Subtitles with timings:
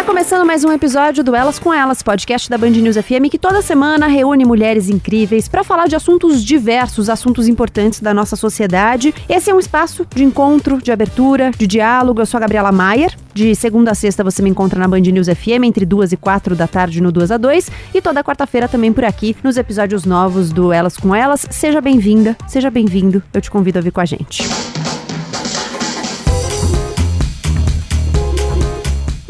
[0.00, 3.38] Está começando mais um episódio do Elas com Elas, podcast da Band News FM, que
[3.38, 9.14] toda semana reúne mulheres incríveis para falar de assuntos diversos, assuntos importantes da nossa sociedade.
[9.28, 12.22] Esse é um espaço de encontro, de abertura, de diálogo.
[12.22, 13.14] Eu sou a Gabriela Maier.
[13.34, 16.56] De segunda a sexta você me encontra na Band News FM entre duas e quatro
[16.56, 20.50] da tarde no 2 a 2 e toda quarta-feira também por aqui nos episódios novos
[20.50, 21.46] do Elas com Elas.
[21.50, 23.22] Seja bem-vinda, seja bem-vindo.
[23.34, 24.48] Eu te convido a vir com a gente.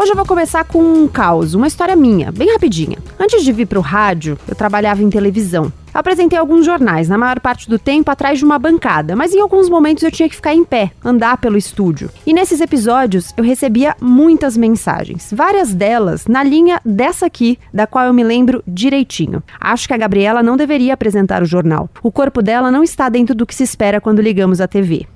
[0.01, 2.97] Hoje eu vou começar com um caos, uma história minha, bem rapidinha.
[3.19, 5.71] Antes de vir para o rádio, eu trabalhava em televisão.
[5.93, 9.41] Eu apresentei alguns jornais, na maior parte do tempo atrás de uma bancada, mas em
[9.41, 12.11] alguns momentos eu tinha que ficar em pé, andar pelo estúdio.
[12.27, 18.07] E nesses episódios eu recebia muitas mensagens, várias delas na linha dessa aqui, da qual
[18.07, 19.43] eu me lembro direitinho.
[19.61, 21.91] Acho que a Gabriela não deveria apresentar o jornal.
[22.03, 25.07] O corpo dela não está dentro do que se espera quando ligamos a TV.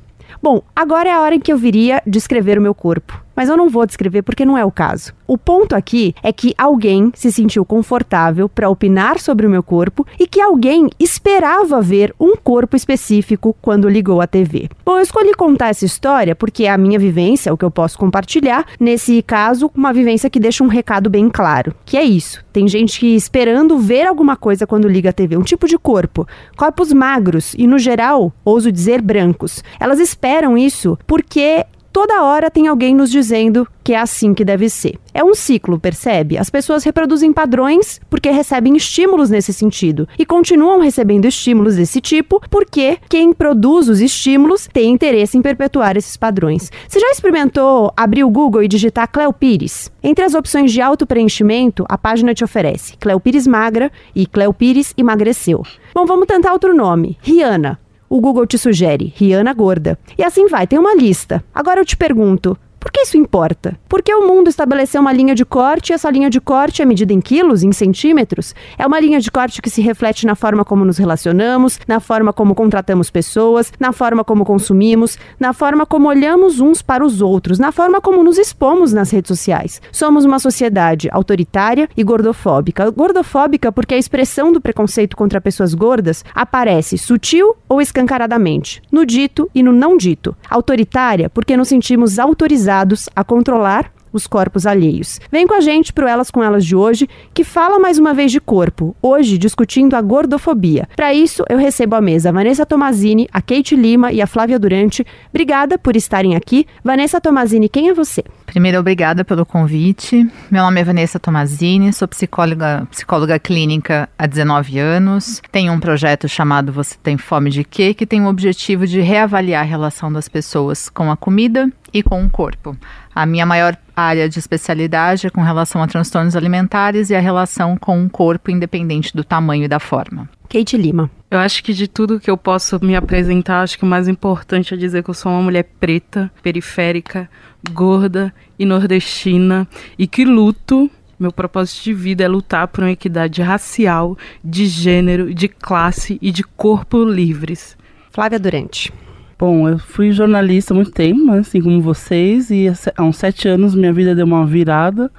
[0.42, 3.23] Bom, agora é a hora em que eu viria descrever o meu corpo.
[3.34, 5.12] Mas eu não vou descrever porque não é o caso.
[5.26, 10.06] O ponto aqui é que alguém se sentiu confortável para opinar sobre o meu corpo
[10.18, 14.68] e que alguém esperava ver um corpo específico quando ligou a TV.
[14.84, 17.98] Bom, eu escolhi contar essa história porque é a minha vivência, o que eu posso
[17.98, 18.66] compartilhar.
[18.78, 22.44] Nesse caso, uma vivência que deixa um recado bem claro, que é isso.
[22.52, 26.26] Tem gente que esperando ver alguma coisa quando liga a TV, um tipo de corpo,
[26.56, 29.64] corpos magros e no geral, ouso dizer brancos.
[29.80, 31.64] Elas esperam isso porque
[31.94, 34.98] toda hora tem alguém nos dizendo que é assim que deve ser.
[35.14, 36.36] É um ciclo, percebe?
[36.36, 42.40] As pessoas reproduzem padrões porque recebem estímulos nesse sentido e continuam recebendo estímulos desse tipo
[42.50, 46.68] porque quem produz os estímulos tem interesse em perpetuar esses padrões.
[46.88, 49.92] Você já experimentou abrir o Google e digitar Cleo Pires?
[50.02, 54.92] Entre as opções de auto-preenchimento, a página te oferece Cleo Pires magra e Cleo Pires
[54.96, 55.62] emagreceu.
[55.94, 57.16] Bom, vamos tentar outro nome.
[57.22, 59.98] Rihanna o Google te sugere Rihanna gorda.
[60.16, 61.42] E assim vai, tem uma lista.
[61.54, 63.80] Agora eu te pergunto, por que isso importa?
[63.88, 67.14] Porque o mundo estabeleceu uma linha de corte e essa linha de corte é medida
[67.14, 68.54] em quilos, em centímetros?
[68.76, 72.30] É uma linha de corte que se reflete na forma como nos relacionamos, na forma
[72.30, 77.58] como contratamos pessoas, na forma como consumimos, na forma como olhamos uns para os outros,
[77.58, 79.80] na forma como nos expomos nas redes sociais.
[79.90, 82.90] Somos uma sociedade autoritária e gordofóbica.
[82.90, 89.50] Gordofóbica porque a expressão do preconceito contra pessoas gordas aparece sutil ou escancaradamente, no dito
[89.54, 90.36] e no não dito.
[90.50, 92.73] Autoritária porque nos sentimos autorizados
[93.14, 95.20] a controlar os corpos alheios.
[95.30, 98.30] Vem com a gente pro Elas com Elas de hoje, que fala mais uma vez
[98.32, 100.88] de corpo, hoje discutindo a gordofobia.
[100.94, 104.58] Para isso, eu recebo à mesa a Vanessa Tomazini, a Kate Lima e a Flávia
[104.58, 105.04] Durante.
[105.30, 106.66] Obrigada por estarem aqui.
[106.82, 108.22] Vanessa Tomazini, quem é você?
[108.46, 110.30] Primeiro, obrigada pelo convite.
[110.50, 115.42] Meu nome é Vanessa Tomazini, sou psicóloga, psicóloga clínica há 19 anos.
[115.50, 117.94] Tenho um projeto chamado Você Tem Fome de Quê?
[117.94, 122.24] que tem o objetivo de reavaliar a relação das pessoas com a comida e com
[122.24, 122.76] o corpo.
[123.14, 127.76] A minha maior área de especialidade é com relação a transtornos alimentares e a relação
[127.76, 130.28] com o corpo, independente do tamanho e da forma.
[130.48, 131.10] Kate Lima.
[131.30, 134.74] Eu acho que de tudo que eu posso me apresentar, acho que o mais importante
[134.74, 137.28] é dizer que eu sou uma mulher preta, periférica,
[137.72, 139.66] gorda e nordestina
[139.98, 145.32] e que luto meu propósito de vida é lutar por uma equidade racial, de gênero,
[145.32, 147.76] de classe e de corpo livres.
[148.10, 148.92] Flávia Durante.
[149.38, 153.48] Bom, eu fui jornalista há muito tempo, né, assim como vocês, e há uns sete
[153.48, 155.10] anos minha vida deu uma virada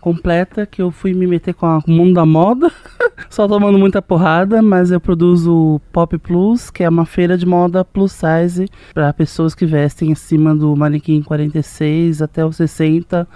[0.00, 2.70] completa que eu fui me meter com, o mundo da moda,
[3.28, 7.44] só tomando muita porrada, mas eu produzo o Pop Plus, que é uma feira de
[7.44, 13.26] moda plus size para pessoas que vestem acima do manequim 46 até os 60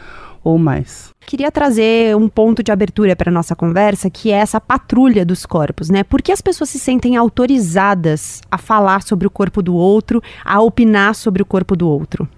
[0.44, 1.09] ou mais.
[1.26, 5.88] Queria trazer um ponto de abertura para nossa conversa, que é essa patrulha dos corpos,
[5.88, 6.02] né?
[6.02, 10.60] Por que as pessoas se sentem autorizadas a falar sobre o corpo do outro, a
[10.60, 12.28] opinar sobre o corpo do outro?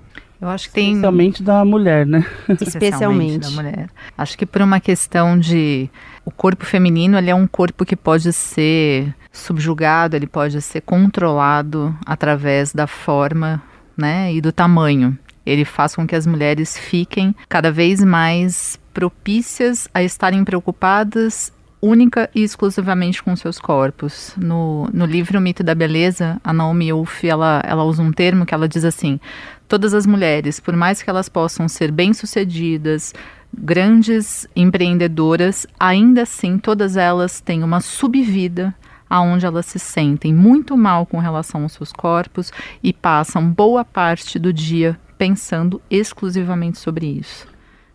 [0.41, 0.91] Eu acho que tem.
[0.91, 2.27] Especialmente da mulher, né?
[2.61, 3.89] Especialmente da mulher.
[4.19, 5.89] Acho que por uma questão de.
[6.25, 11.97] O corpo feminino ele é um corpo que pode ser subjugado, ele pode ser controlado
[12.05, 13.63] através da forma
[13.97, 19.89] né, e do tamanho ele faz com que as mulheres fiquem cada vez mais propícias
[19.93, 21.53] a estarem preocupadas
[21.83, 24.35] única e exclusivamente com seus corpos.
[24.37, 28.47] No, no livro O Mito da Beleza, a Naomi Wolf, ela, ela usa um termo
[28.47, 29.19] que ela diz assim,
[29.67, 33.13] todas as mulheres, por mais que elas possam ser bem-sucedidas,
[33.53, 38.75] grandes empreendedoras, ainda assim todas elas têm uma subvida
[39.11, 42.51] aonde elas se sentem muito mal com relação aos seus corpos
[42.83, 47.47] e passam boa parte do dia pensando exclusivamente sobre isso.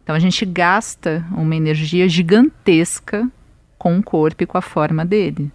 [0.02, 3.30] Então a gente gasta uma energia gigantesca
[3.78, 5.52] com o corpo e com a forma dele,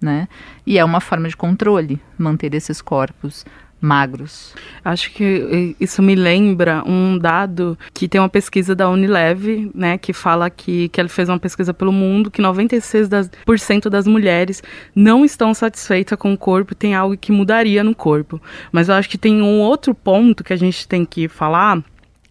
[0.00, 0.26] né?
[0.66, 3.46] E é uma forma de controle manter esses corpos
[3.82, 4.54] magros.
[4.84, 10.12] Acho que isso me lembra um dado que tem uma pesquisa da Unilev, né, que
[10.12, 14.06] fala que, que ele fez uma pesquisa pelo mundo que 96% das, por cento das
[14.06, 14.62] mulheres
[14.94, 18.40] não estão satisfeitas com o corpo, tem algo que mudaria no corpo.
[18.70, 21.82] Mas eu acho que tem um outro ponto que a gente tem que falar,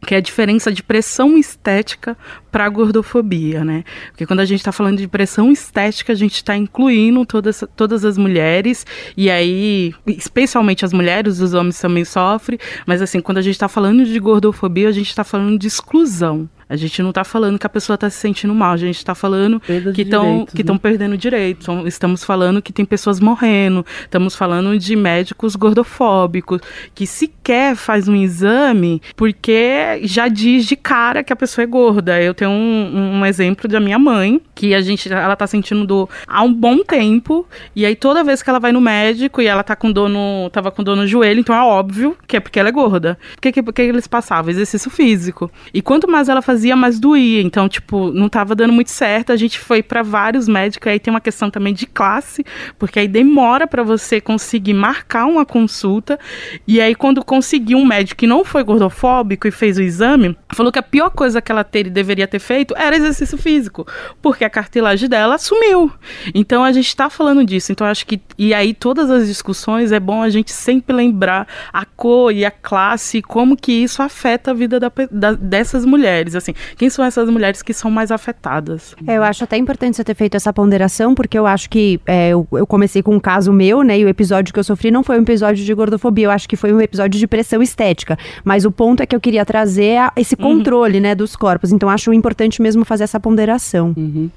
[0.07, 2.17] que é a diferença de pressão estética
[2.51, 3.83] para a gordofobia, né?
[4.11, 8.03] Porque quando a gente está falando de pressão estética, a gente está incluindo todas, todas
[8.03, 13.41] as mulheres, e aí, especialmente as mulheres, os homens também sofrem, mas assim, quando a
[13.41, 16.49] gente está falando de gordofobia, a gente está falando de exclusão.
[16.71, 19.13] A gente não está falando que a pessoa está se sentindo mal, a gente está
[19.13, 20.79] falando Perda que estão que estão né?
[20.81, 21.67] perdendo direitos.
[21.85, 26.61] Estamos falando que tem pessoas morrendo, estamos falando de médicos gordofóbicos
[26.95, 32.21] que sequer faz um exame porque já diz de cara que a pessoa é gorda.
[32.21, 36.09] Eu tenho um, um exemplo da minha mãe que a gente ela tá sentindo dor
[36.27, 39.63] há um bom tempo e aí toda vez que ela vai no médico e ela
[39.63, 42.59] tá com dor no tava com dor no joelho, então é óbvio que é porque
[42.59, 43.17] ela é gorda.
[43.35, 44.51] Por que, que, que eles passavam?
[44.51, 45.51] Exercício físico.
[45.73, 47.41] E quanto mais ela fazia mas doía.
[47.41, 49.31] Então, tipo, não estava dando muito certo.
[49.31, 50.91] A gente foi para vários médicos.
[50.91, 52.43] Aí tem uma questão também de classe,
[52.79, 56.19] porque aí demora para você conseguir marcar uma consulta.
[56.67, 60.71] E aí, quando conseguiu um médico que não foi gordofóbico e fez o exame, falou
[60.71, 63.85] que a pior coisa que ela ter, deveria ter feito era exercício físico,
[64.21, 65.91] porque a cartilagem dela sumiu.
[66.33, 67.71] Então, a gente está falando disso.
[67.71, 68.21] Então, acho que.
[68.37, 72.51] E aí, todas as discussões é bom a gente sempre lembrar a cor e a
[72.51, 76.35] classe e como que isso afeta a vida da, da, dessas mulheres.
[76.35, 78.95] Assim, quem são essas mulheres que são mais afetadas?
[79.05, 82.29] É, eu acho até importante você ter feito essa ponderação, porque eu acho que é,
[82.29, 85.03] eu, eu, comecei com um caso meu, né, e o episódio que eu sofri não
[85.03, 88.17] foi um episódio de gordofobia, eu acho que foi um episódio de pressão estética.
[88.43, 90.57] Mas o ponto é que eu queria trazer esse uhum.
[90.57, 91.03] controle, uhum.
[91.03, 91.71] né, dos corpos.
[91.71, 92.20] Então acho importante
[92.61, 93.93] mesmo fazer essa ponderação.
[93.97, 94.29] Uhum.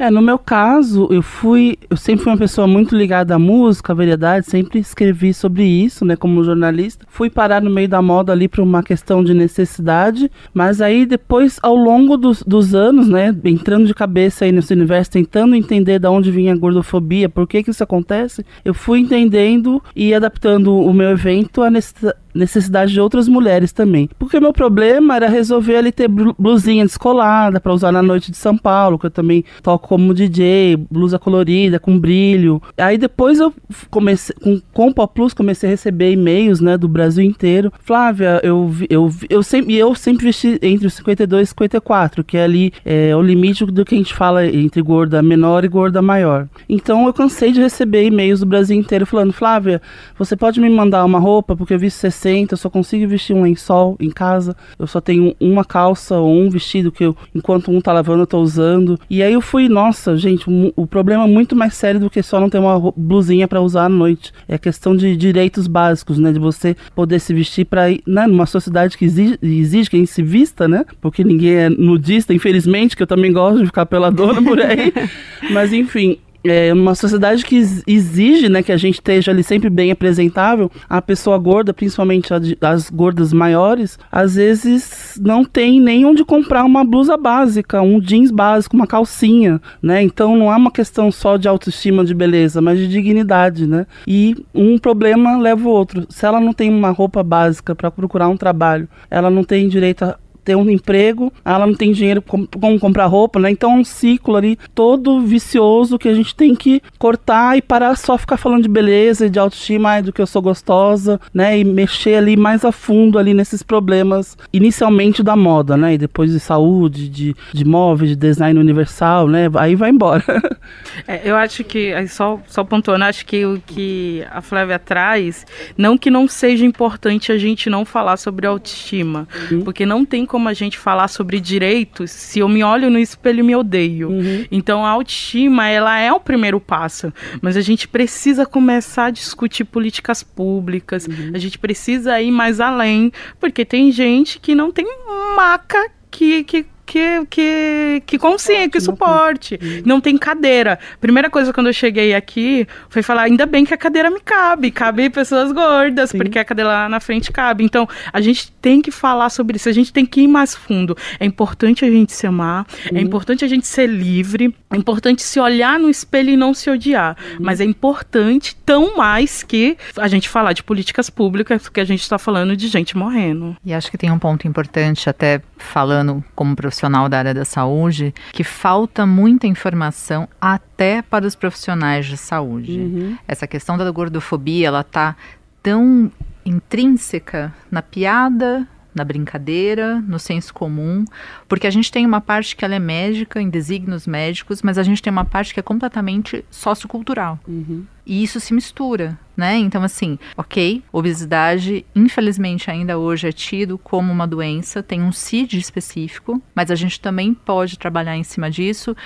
[0.00, 3.92] É, no meu caso, eu fui, eu sempre fui uma pessoa muito ligada à música,
[3.92, 7.04] à variedade, sempre escrevi sobre isso, né, como jornalista.
[7.08, 11.58] Fui parar no meio da moda ali por uma questão de necessidade, mas aí depois,
[11.64, 16.06] ao longo dos, dos anos, né, entrando de cabeça aí nesse universo, tentando entender de
[16.06, 20.94] onde vinha a gordofobia, por que que isso acontece, eu fui entendendo e adaptando o
[20.94, 24.08] meu evento à necessidade necessidade de outras mulheres também.
[24.18, 28.56] Porque meu problema era resolver ali ter blusinha descolada para usar na noite de São
[28.56, 32.62] Paulo, que eu também toco como DJ, blusa colorida, com brilho.
[32.76, 33.52] Aí depois eu
[33.90, 37.72] comecei, com, com o Pop Plus, comecei a receber e-mails, né, do Brasil inteiro.
[37.80, 42.44] Flávia, eu, eu, eu, sempre, eu sempre vesti entre os 52 e 54, que é
[42.44, 46.46] ali é, o limite do que a gente fala entre gorda menor e gorda maior.
[46.68, 49.80] Então eu cansei de receber e-mails do Brasil inteiro falando, Flávia,
[50.18, 53.34] você pode me mandar uma roupa, porque eu vi 60 60, eu só consigo vestir
[53.34, 54.56] um lençol em casa.
[54.78, 58.26] Eu só tenho uma calça ou um vestido que eu, enquanto um tá lavando, eu
[58.26, 58.98] tô usando.
[59.08, 60.44] E aí eu fui, nossa, gente,
[60.74, 63.84] o problema é muito mais sério do que só não ter uma blusinha para usar
[63.84, 64.32] à noite.
[64.48, 66.32] É a questão de direitos básicos, né?
[66.32, 68.26] De você poder se vestir para ir, né?
[68.26, 70.84] Numa sociedade que exige, exige que a gente se vista, né?
[71.00, 74.92] Porque ninguém é nudista, infelizmente, que eu também gosto de ficar pela dona por aí.
[75.52, 77.56] Mas enfim, é uma sociedade que
[77.86, 82.90] exige né, que a gente esteja ali sempre bem apresentável, a pessoa gorda, principalmente as
[82.90, 88.76] gordas maiores, às vezes não tem nem onde comprar uma blusa básica, um jeans básico,
[88.76, 90.02] uma calcinha, né?
[90.02, 93.86] Então não é uma questão só de autoestima, de beleza, mas de dignidade, né?
[94.06, 96.06] E um problema leva o outro.
[96.08, 100.04] Se ela não tem uma roupa básica para procurar um trabalho, ela não tem direito
[100.04, 100.16] a
[100.48, 102.48] ter um emprego, ela não tem dinheiro como,
[102.80, 103.50] comprar roupa, né?
[103.50, 107.94] Então é um ciclo ali todo vicioso que a gente tem que cortar e parar
[107.96, 111.58] só ficar falando de beleza e de autoestima, do que eu sou gostosa, né?
[111.58, 115.92] E mexer ali mais a fundo ali nesses problemas, inicialmente da moda, né?
[115.92, 119.50] E depois de saúde, de, de móveis, de design universal, né?
[119.56, 120.24] Aí vai embora.
[121.06, 125.46] É, eu acho que, só, só pontuando, acho que o que a Flávia traz,
[125.76, 129.62] não que não seja importante a gente não falar sobre autoestima, uhum.
[129.62, 132.98] porque não tem como como a gente falar sobre direitos se eu me olho no
[133.00, 134.08] espelho e me odeio.
[134.08, 134.46] Uhum.
[134.52, 139.64] Então a autoestima, ela é o primeiro passo, mas a gente precisa começar a discutir
[139.64, 141.32] políticas públicas, uhum.
[141.34, 144.86] a gente precisa ir mais além, porque tem gente que não tem
[145.34, 149.60] maca que, que que, que, que consciente, que suporte.
[149.84, 150.78] Não tem cadeira.
[150.98, 154.70] Primeira coisa quando eu cheguei aqui foi falar, ainda bem que a cadeira me cabe,
[154.70, 156.16] cabe pessoas gordas, Sim.
[156.16, 157.62] porque a cadeira lá na frente cabe.
[157.62, 160.96] Então, a gente tem que falar sobre isso, a gente tem que ir mais fundo.
[161.20, 162.98] É importante a gente se amar, é uhum.
[162.98, 166.70] é importante a gente ser livre, é importante se olhar no espelho e não se
[166.70, 167.18] odiar.
[167.32, 167.36] Uhum.
[167.40, 172.00] Mas é importante tão mais que a gente falar de políticas públicas, porque a gente
[172.00, 173.54] está falando de gente morrendo.
[173.62, 178.14] E acho que tem um ponto importante, até falando como profissional da área da saúde
[178.32, 182.78] que falta muita informação até para os profissionais de saúde.
[182.78, 183.18] Uhum.
[183.26, 185.16] Essa questão da gordofobia, ela está
[185.62, 186.10] tão
[186.44, 188.66] intrínseca na piada,
[188.98, 191.04] na brincadeira, no senso comum,
[191.48, 194.82] porque a gente tem uma parte que ela é médica, em desígnios médicos, mas a
[194.82, 197.38] gente tem uma parte que é completamente sociocultural.
[197.46, 197.86] Uhum.
[198.04, 199.56] E isso se mistura, né?
[199.58, 205.58] Então, assim, ok, obesidade, infelizmente, ainda hoje é tido como uma doença, tem um CID
[205.58, 208.96] específico, mas a gente também pode trabalhar em cima disso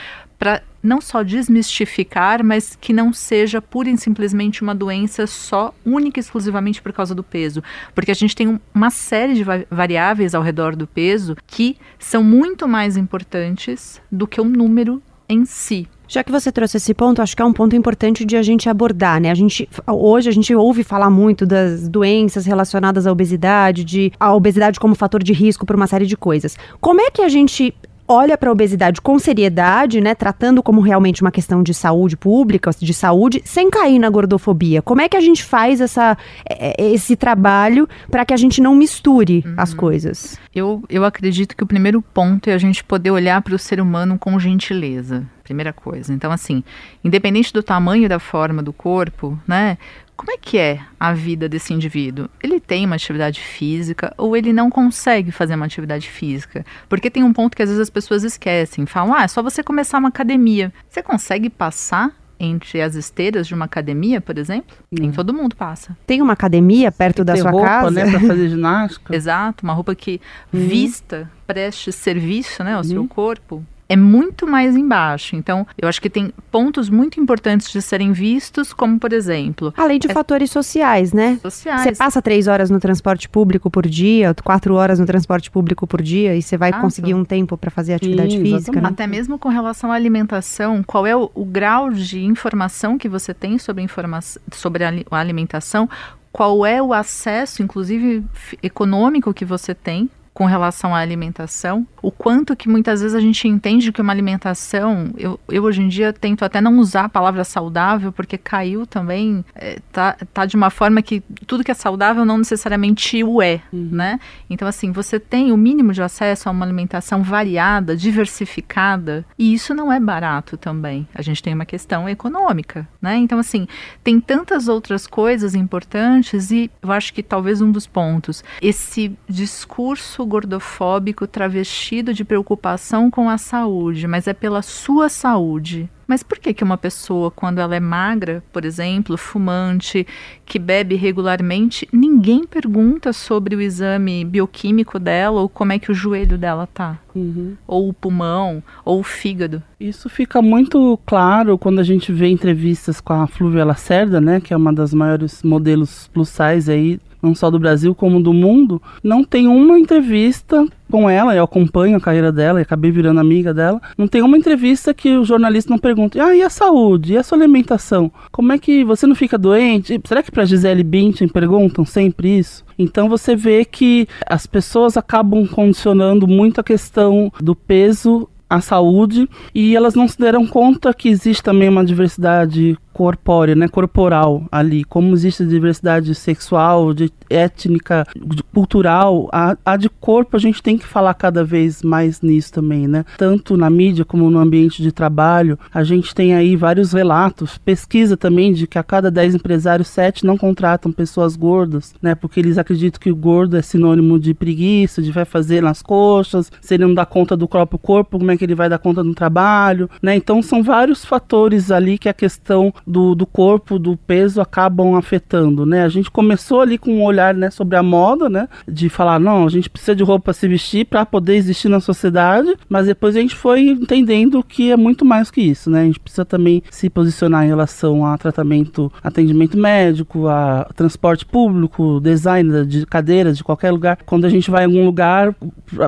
[0.43, 6.19] para não só desmistificar, mas que não seja pura e simplesmente uma doença só, única
[6.19, 7.63] e exclusivamente por causa do peso.
[7.95, 12.67] Porque a gente tem uma série de variáveis ao redor do peso que são muito
[12.67, 15.87] mais importantes do que o número em si.
[16.09, 18.69] Já que você trouxe esse ponto, acho que é um ponto importante de a gente
[18.69, 19.31] abordar, né?
[19.31, 24.35] A gente hoje a gente ouve falar muito das doenças relacionadas à obesidade, de a
[24.35, 26.59] obesidade como fator de risco para uma série de coisas.
[26.83, 27.75] Como é que a gente
[28.13, 32.71] olha para a obesidade com seriedade, né, tratando como realmente uma questão de saúde pública,
[32.79, 34.83] de saúde, sem cair na gordofobia.
[34.83, 36.17] Como é que a gente faz essa,
[36.49, 39.55] é, é, esse trabalho para que a gente não misture uhum.
[39.57, 40.39] as coisas?
[40.55, 43.81] Eu, eu acredito que o primeiro ponto é a gente poder olhar para o ser
[43.81, 45.27] humano com gentileza.
[45.43, 46.13] Primeira coisa.
[46.13, 46.63] Então, assim,
[47.03, 49.77] independente do tamanho da forma do corpo, né?
[50.23, 52.29] Como é que é a vida desse indivíduo?
[52.41, 56.65] Ele tem uma atividade física ou ele não consegue fazer uma atividade física?
[56.89, 59.65] Porque tem um ponto que às vezes as pessoas esquecem, falam: "Ah, é só você
[59.65, 60.73] começar uma academia".
[60.89, 64.77] Você consegue passar entre as esteiras de uma academia, por exemplo?
[64.93, 64.97] Hum.
[65.01, 65.97] Nem todo mundo passa.
[66.07, 67.91] Tem uma academia perto da sua roupa, casa?
[67.91, 69.15] né, para fazer ginástica.
[69.17, 70.21] Exato, uma roupa que
[70.53, 70.69] uhum.
[70.69, 72.85] vista, preste serviço, né, ao uhum.
[72.85, 75.37] seu corpo é muito mais embaixo.
[75.37, 79.73] Então, eu acho que tem pontos muito importantes de serem vistos, como por exemplo.
[79.77, 80.15] Além de é...
[80.15, 81.39] fatores sociais, né?
[81.43, 81.83] Sociais.
[81.83, 86.01] Você passa três horas no transporte público por dia, quatro horas no transporte público por
[86.01, 88.81] dia, e você vai conseguir um tempo para fazer atividade Sim, física.
[88.81, 88.89] Né?
[88.89, 93.35] Até mesmo com relação à alimentação, qual é o, o grau de informação que você
[93.35, 94.21] tem sobre, informa
[94.53, 95.89] sobre a, a alimentação?
[96.33, 98.25] Qual é o acesso, inclusive
[98.63, 103.47] econômico, que você tem com relação à alimentação, o quanto que muitas vezes a gente
[103.47, 107.45] entende que uma alimentação, eu, eu hoje em dia tento até não usar a palavra
[107.45, 112.25] saudável, porque caiu também, é, tá, tá de uma forma que tudo que é saudável
[112.25, 113.91] não necessariamente o é, uhum.
[113.93, 114.19] né?
[114.49, 119.75] Então, assim, você tem o mínimo de acesso a uma alimentação variada, diversificada, e isso
[119.75, 121.07] não é barato também.
[121.15, 123.17] A gente tem uma questão econômica, né?
[123.17, 123.67] Então, assim,
[124.03, 130.22] tem tantas outras coisas importantes e eu acho que talvez um dos pontos, esse discurso
[130.27, 135.89] gordofóbico travestido de preocupação com a saúde, mas é pela sua saúde.
[136.07, 140.07] Mas por que que uma pessoa, quando ela é magra, por exemplo, fumante,
[140.45, 145.95] que bebe regularmente, ninguém pergunta sobre o exame bioquímico dela ou como é que o
[145.95, 146.99] joelho dela tá?
[147.15, 147.57] Uhum.
[147.67, 149.63] Ou o pulmão, ou o fígado?
[149.81, 154.53] Isso fica muito claro quando a gente vê entrevistas com a Flúvia Lacerda, né, que
[154.53, 158.83] é uma das maiores modelos plus size aí não só do Brasil como do mundo,
[159.03, 163.55] não tem uma entrevista com ela, eu acompanho a carreira dela e acabei virando amiga
[163.55, 163.81] dela.
[163.97, 167.15] Não tem uma entrevista que o jornalista não pergunte: "Ah, e a saúde?
[167.15, 168.13] E a sua alimentação?
[168.31, 172.63] Como é que você não fica doente?" Será que para Gisele Bündchen perguntam sempre isso?
[172.79, 179.27] Então você vê que as pessoas acabam condicionando muito a questão do peso à saúde
[179.55, 184.85] e elas não se deram conta que existe também uma diversidade corpórea, né, corporal ali,
[184.85, 190.77] como existe diversidade sexual, de étnica, de cultural, a, a, de corpo a gente tem
[190.77, 193.05] que falar cada vez mais nisso também, né?
[193.17, 198.17] Tanto na mídia como no ambiente de trabalho, a gente tem aí vários relatos, pesquisa
[198.17, 202.15] também de que a cada 10 empresários, 7 não contratam pessoas gordas, né?
[202.15, 206.51] Porque eles acreditam que o gordo é sinônimo de preguiça, de vai fazer nas coxas,
[206.61, 209.03] se ele não dá conta do próprio corpo, como é que ele vai dar conta
[209.03, 210.15] do trabalho, né?
[210.15, 215.65] Então são vários fatores ali que a questão do, do corpo, do peso acabam afetando,
[215.65, 215.83] né?
[215.83, 219.47] A gente começou ali com um olhar, né, sobre a moda, né, de falar, não,
[219.47, 223.17] a gente precisa de roupa para se vestir para poder existir na sociedade, mas depois
[223.17, 225.83] a gente foi entendendo que é muito mais que isso, né?
[225.83, 232.01] A gente precisa também se posicionar em relação a tratamento, atendimento médico, a transporte público,
[232.01, 233.99] design de cadeiras de qualquer lugar.
[234.05, 235.35] Quando a gente vai em algum lugar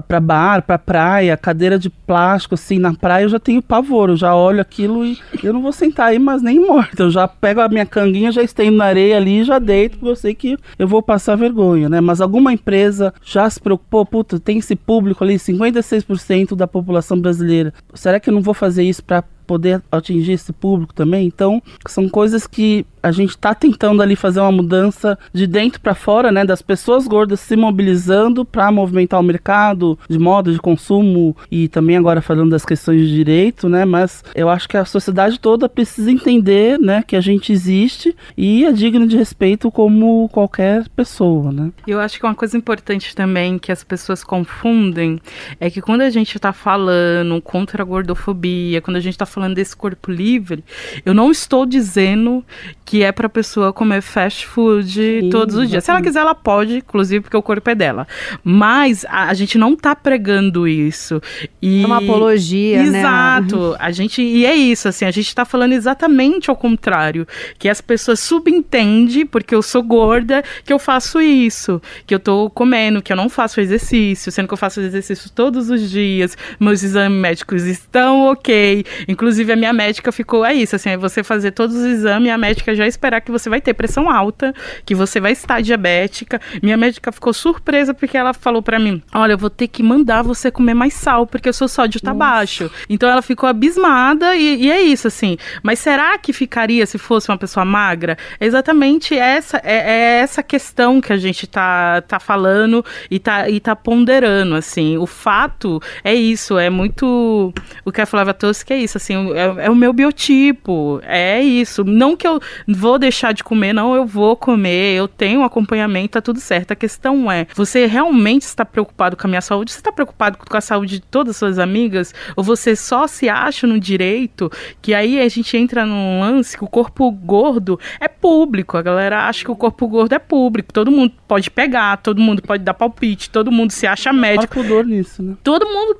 [0.06, 4.16] para bar, para praia, cadeira de plástico assim na praia, eu já tenho pavor, eu
[4.16, 7.60] já olho aquilo e eu não vou sentar aí, mas nem morto então já pego
[7.60, 10.56] a minha canguinha, já estendo na areia ali e já deito, porque eu sei que
[10.78, 12.00] eu vou passar vergonha, né?
[12.00, 17.72] Mas alguma empresa já se preocupou, puta, tem esse público ali, 56% da população brasileira.
[17.94, 21.26] Será que eu não vou fazer isso para poder atingir esse público também.
[21.26, 25.94] Então, são coisas que a gente está tentando ali fazer uma mudança de dentro para
[25.94, 31.36] fora, né, das pessoas gordas se mobilizando para movimentar o mercado de moda, de consumo
[31.50, 35.38] e também agora falando das questões de direito, né, mas eu acho que a sociedade
[35.38, 40.88] toda precisa entender, né, que a gente existe e é digno de respeito como qualquer
[40.96, 41.70] pessoa, né.
[41.86, 45.20] Eu acho que uma coisa importante também que as pessoas confundem
[45.60, 49.54] é que quando a gente está falando contra a gordofobia, quando a gente está falando
[49.54, 50.64] desse corpo livre,
[51.04, 52.44] eu não estou dizendo
[52.84, 55.84] que é para pessoa comer fast food Sim, todos os dias.
[55.84, 58.06] Se ela quiser, ela pode, inclusive porque o corpo é dela.
[58.42, 61.20] Mas a, a gente não tá pregando isso.
[61.60, 61.82] E...
[61.82, 62.92] É uma apologia, Exato.
[62.92, 62.98] né?
[62.98, 63.76] Exato.
[63.78, 67.26] A gente e é isso, assim, a gente tá falando exatamente ao contrário,
[67.58, 68.94] que as pessoas subentendem
[69.26, 73.28] porque eu sou gorda que eu faço isso, que eu tô comendo, que eu não
[73.28, 78.84] faço exercício, sendo que eu faço exercício todos os dias, meus exames médicos estão OK.
[79.08, 82.38] Inclusive a minha médica ficou é isso, assim, é você fazer todos os exames a
[82.38, 84.54] médica já já esperar que você vai ter pressão alta,
[84.84, 86.40] que você vai estar diabética.
[86.62, 90.22] Minha médica ficou surpresa porque ela falou para mim: Olha, eu vou ter que mandar
[90.22, 92.18] você comer mais sal, porque o seu sódio tá Nossa.
[92.18, 92.70] baixo.
[92.88, 95.36] Então ela ficou abismada e, e, é isso, assim.
[95.62, 98.16] Mas será que ficaria se fosse uma pessoa magra?
[98.38, 103.48] É exatamente essa, é, é, essa questão que a gente tá, tá falando e tá,
[103.48, 104.96] e tá ponderando, assim.
[104.98, 107.52] O fato é isso, é muito.
[107.84, 111.42] O que a Flávia trouxe que é isso, assim, é, é o meu biotipo, é
[111.42, 111.84] isso.
[111.84, 116.10] Não que eu vou deixar de comer, não, eu vou comer, eu tenho um acompanhamento,
[116.10, 116.72] tá tudo certo.
[116.72, 119.72] A questão é, você realmente está preocupado com a minha saúde?
[119.72, 122.14] Você está preocupado com a saúde de todas as suas amigas?
[122.36, 124.50] Ou você só se acha no direito?
[124.80, 128.76] Que aí a gente entra num lance que o corpo gordo é público.
[128.76, 130.72] A galera acha que o corpo gordo é público.
[130.72, 134.62] Todo mundo pode pegar, todo mundo pode dar palpite, todo mundo se acha médico.
[134.84, 135.34] Nisso, né?
[135.42, 135.98] Todo mundo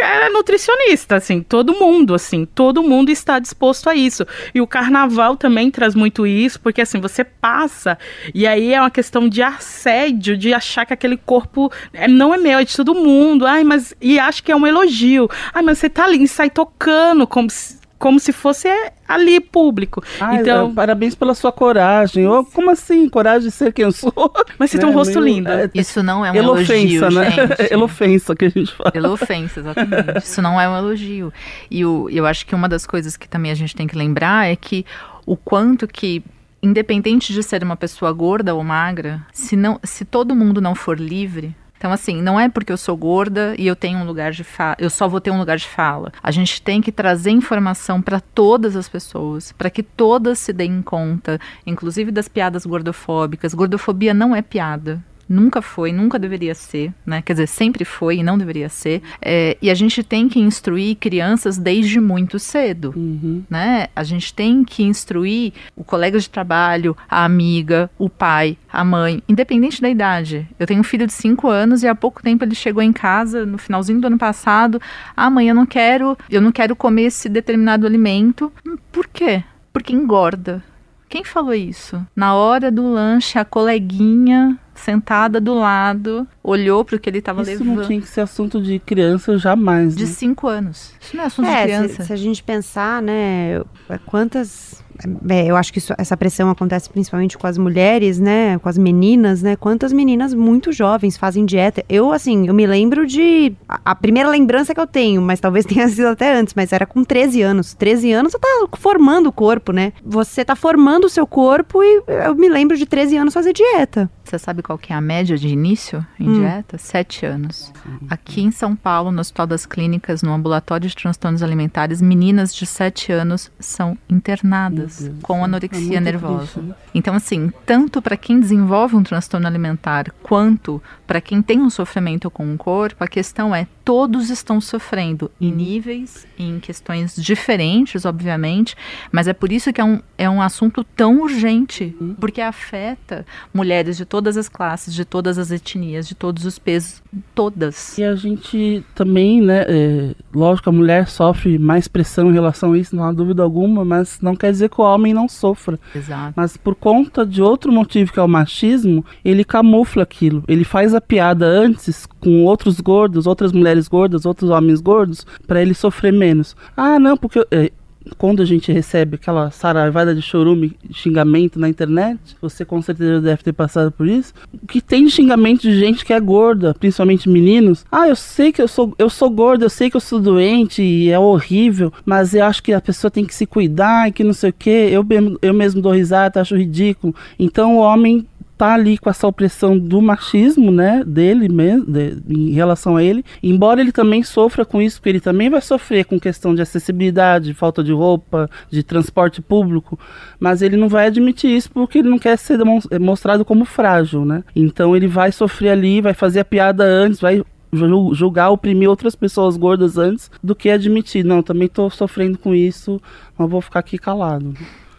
[0.00, 4.26] é nutricionista, assim, todo mundo, assim, todo mundo está disposto a isso.
[4.54, 7.98] E o carnaval também traz muito isso, porque assim, você passa
[8.34, 12.38] e aí é uma questão de assédio, de achar que aquele corpo é, não é
[12.38, 13.46] meu, é de todo mundo.
[13.46, 15.28] Ai, mas e acho que é um elogio.
[15.52, 18.66] Ai, mas você tá ali e sai tocando como se como se fosse
[19.06, 20.02] ali público.
[20.20, 22.26] Ai, então, é, parabéns pela sua coragem.
[22.26, 24.12] Oh, como assim, coragem de ser quem eu sou?
[24.58, 24.82] Mas você né?
[24.82, 25.48] tem um rosto lindo.
[25.48, 27.30] É, Isso não é um elogio, né?
[27.30, 27.62] gente.
[27.72, 28.90] Elofensa que a gente fala.
[28.92, 30.18] Elofensa, exatamente.
[30.18, 31.32] Isso não é um elogio.
[31.70, 34.50] E o, eu acho que uma das coisas que também a gente tem que lembrar
[34.50, 34.84] é que
[35.24, 36.24] o quanto que
[36.60, 40.98] independente de ser uma pessoa gorda ou magra, se não, se todo mundo não for
[40.98, 44.44] livre, então, assim, não é porque eu sou gorda e eu tenho um lugar de
[44.44, 46.12] fala, eu só vou ter um lugar de fala.
[46.22, 50.80] A gente tem que trazer informação para todas as pessoas, para que todas se deem
[50.80, 53.52] conta, inclusive das piadas gordofóbicas.
[53.52, 55.02] Gordofobia não é piada.
[55.28, 57.22] Nunca foi, nunca deveria ser, né?
[57.22, 59.02] Quer dizer, sempre foi e não deveria ser.
[59.20, 63.42] É, e a gente tem que instruir crianças desde muito cedo, uhum.
[63.48, 63.88] né?
[63.94, 69.22] A gente tem que instruir o colega de trabalho, a amiga, o pai, a mãe,
[69.28, 70.46] independente da idade.
[70.58, 73.46] Eu tenho um filho de 5 anos e há pouco tempo ele chegou em casa,
[73.46, 74.80] no finalzinho do ano passado,
[75.16, 78.52] ah, mãe, eu não quero, eu não quero comer esse determinado alimento.
[78.90, 79.42] Por quê?
[79.72, 80.62] Porque engorda.
[81.08, 82.02] Quem falou isso?
[82.16, 87.42] Na hora do lanche, a coleguinha sentada do lado, olhou para o que ele estava
[87.42, 87.66] levando.
[87.66, 89.94] Isso não tinha que ser assunto de criança jamais.
[89.94, 90.10] De né?
[90.10, 90.94] cinco anos.
[91.00, 92.02] Isso não é assunto é, de criança.
[92.02, 93.62] Se, se, a gente pensar, né,
[94.06, 94.81] quantas
[95.28, 98.58] é, eu acho que isso, essa pressão acontece principalmente com as mulheres, né?
[98.58, 99.56] Com as meninas, né?
[99.56, 101.84] Quantas meninas muito jovens fazem dieta.
[101.88, 103.52] Eu, assim, eu me lembro de.
[103.68, 106.86] A, a, primeira lembrança que eu tenho, mas talvez tenha sido até antes, mas era
[106.86, 107.74] com 13 anos.
[107.74, 109.92] 13 anos você tá formando o corpo, né?
[110.04, 114.10] Você tá formando o seu corpo e eu me lembro de 13 anos fazer dieta.
[114.24, 116.32] Você sabe qual que é a média de início em hum.
[116.34, 116.78] dieta?
[116.78, 117.72] Sete anos.
[118.08, 122.64] Aqui em São Paulo, no Hospital das Clínicas, no ambulatório de transtornos alimentares, meninas de
[122.64, 124.91] sete anos são internadas
[125.22, 126.38] com anorexia é nervosa.
[126.38, 126.74] Triste, né?
[126.94, 132.30] Então, assim, tanto para quem desenvolve um transtorno alimentar quanto para quem tem um sofrimento
[132.30, 135.56] com o corpo, a questão é todos estão sofrendo em uhum.
[135.56, 138.76] níveis, em questões diferentes, obviamente,
[139.10, 142.14] mas é por isso que é um, é um assunto tão urgente, uhum.
[142.14, 147.02] porque afeta mulheres de todas as classes, de todas as etnias, de todos os pesos,
[147.34, 147.98] todas.
[147.98, 152.78] E a gente também, né, é, lógico, a mulher sofre mais pressão em relação a
[152.78, 155.78] isso, não há dúvida alguma, mas não quer dizer que o homem não sofra.
[155.94, 156.34] Exato.
[156.36, 160.44] Mas por conta de outro motivo que é o machismo, ele camufla aquilo.
[160.46, 165.62] Ele faz a piada antes com outros gordos, outras mulheres gordas, outros homens gordos, para
[165.62, 166.56] ele sofrer menos.
[166.76, 167.70] Ah, não, porque é,
[168.18, 173.42] quando a gente recebe aquela saraivada de chorume, xingamento na internet, você com certeza deve
[173.42, 174.32] ter passado por isso.
[174.52, 177.84] O que tem de xingamento de gente que é gorda, principalmente meninos?
[177.90, 180.82] Ah, eu sei que eu sou, eu sou gorda, eu sei que eu sou doente
[180.82, 184.24] e é horrível, mas eu acho que a pessoa tem que se cuidar e que
[184.24, 184.70] não sei o que.
[184.70, 185.06] Eu,
[185.40, 187.14] eu mesmo dou risada, acho ridículo.
[187.38, 192.52] Então o homem tá ali com essa opressão do machismo, né, dele mesmo, de, em
[192.52, 196.20] relação a ele, embora ele também sofra com isso, porque ele também vai sofrer com
[196.20, 199.98] questão de acessibilidade, falta de roupa, de transporte público,
[200.38, 202.58] mas ele não vai admitir isso porque ele não quer ser
[203.00, 204.44] mostrado como frágil, né?
[204.54, 209.56] Então ele vai sofrer ali, vai fazer a piada antes, vai julgar, oprimir outras pessoas
[209.56, 213.00] gordas antes do que admitir, não, também estou sofrendo com isso,
[213.36, 214.54] mas vou ficar aqui calado.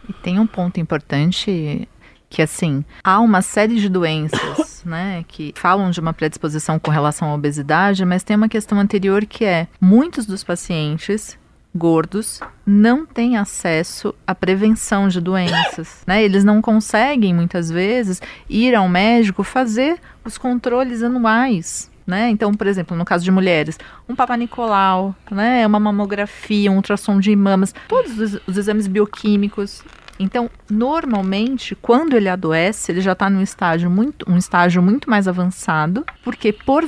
[0.08, 1.88] E tem um ponto importante
[2.34, 7.30] que assim, há uma série de doenças, né, que falam de uma predisposição com relação
[7.30, 11.38] à obesidade, mas tem uma questão anterior que é muitos dos pacientes
[11.72, 16.22] gordos não têm acesso à prevenção de doenças, né?
[16.22, 22.30] Eles não conseguem muitas vezes ir ao médico fazer os controles anuais, né?
[22.30, 25.64] Então, por exemplo, no caso de mulheres, um Papa Nicolau, né?
[25.66, 29.82] Uma mamografia, um ultrassom de mamas, todos os, os exames bioquímicos
[30.18, 35.26] então, normalmente, quando ele adoece, ele já está num estágio muito, um estágio muito mais
[35.26, 36.84] avançado, porque por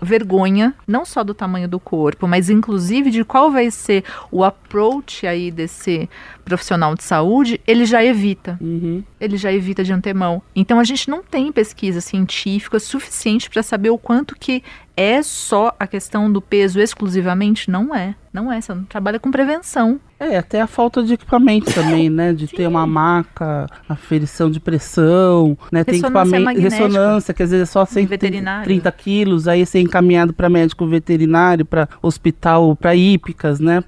[0.00, 5.26] vergonha, não só do tamanho do corpo, mas inclusive de qual vai ser o approach
[5.26, 6.08] aí desse
[6.44, 8.56] profissional de saúde, ele já evita.
[8.60, 9.02] Uhum.
[9.20, 10.40] Ele já evita de antemão.
[10.54, 14.62] Então, a gente não tem pesquisa científica suficiente para saber o quanto que
[14.98, 17.70] é só a questão do peso exclusivamente?
[17.70, 18.16] Não é.
[18.32, 18.60] Não é.
[18.60, 20.00] Você não trabalha com prevenção.
[20.18, 22.32] É, até a falta de equipamento também, né?
[22.32, 22.56] De Sim.
[22.56, 25.84] ter uma maca, aferição de pressão, né?
[25.84, 30.84] Tem equipamento, ressonância, que às vezes é só 130 quilos, aí é encaminhado para médico
[30.84, 33.84] veterinário, para hospital, para hípicas, né?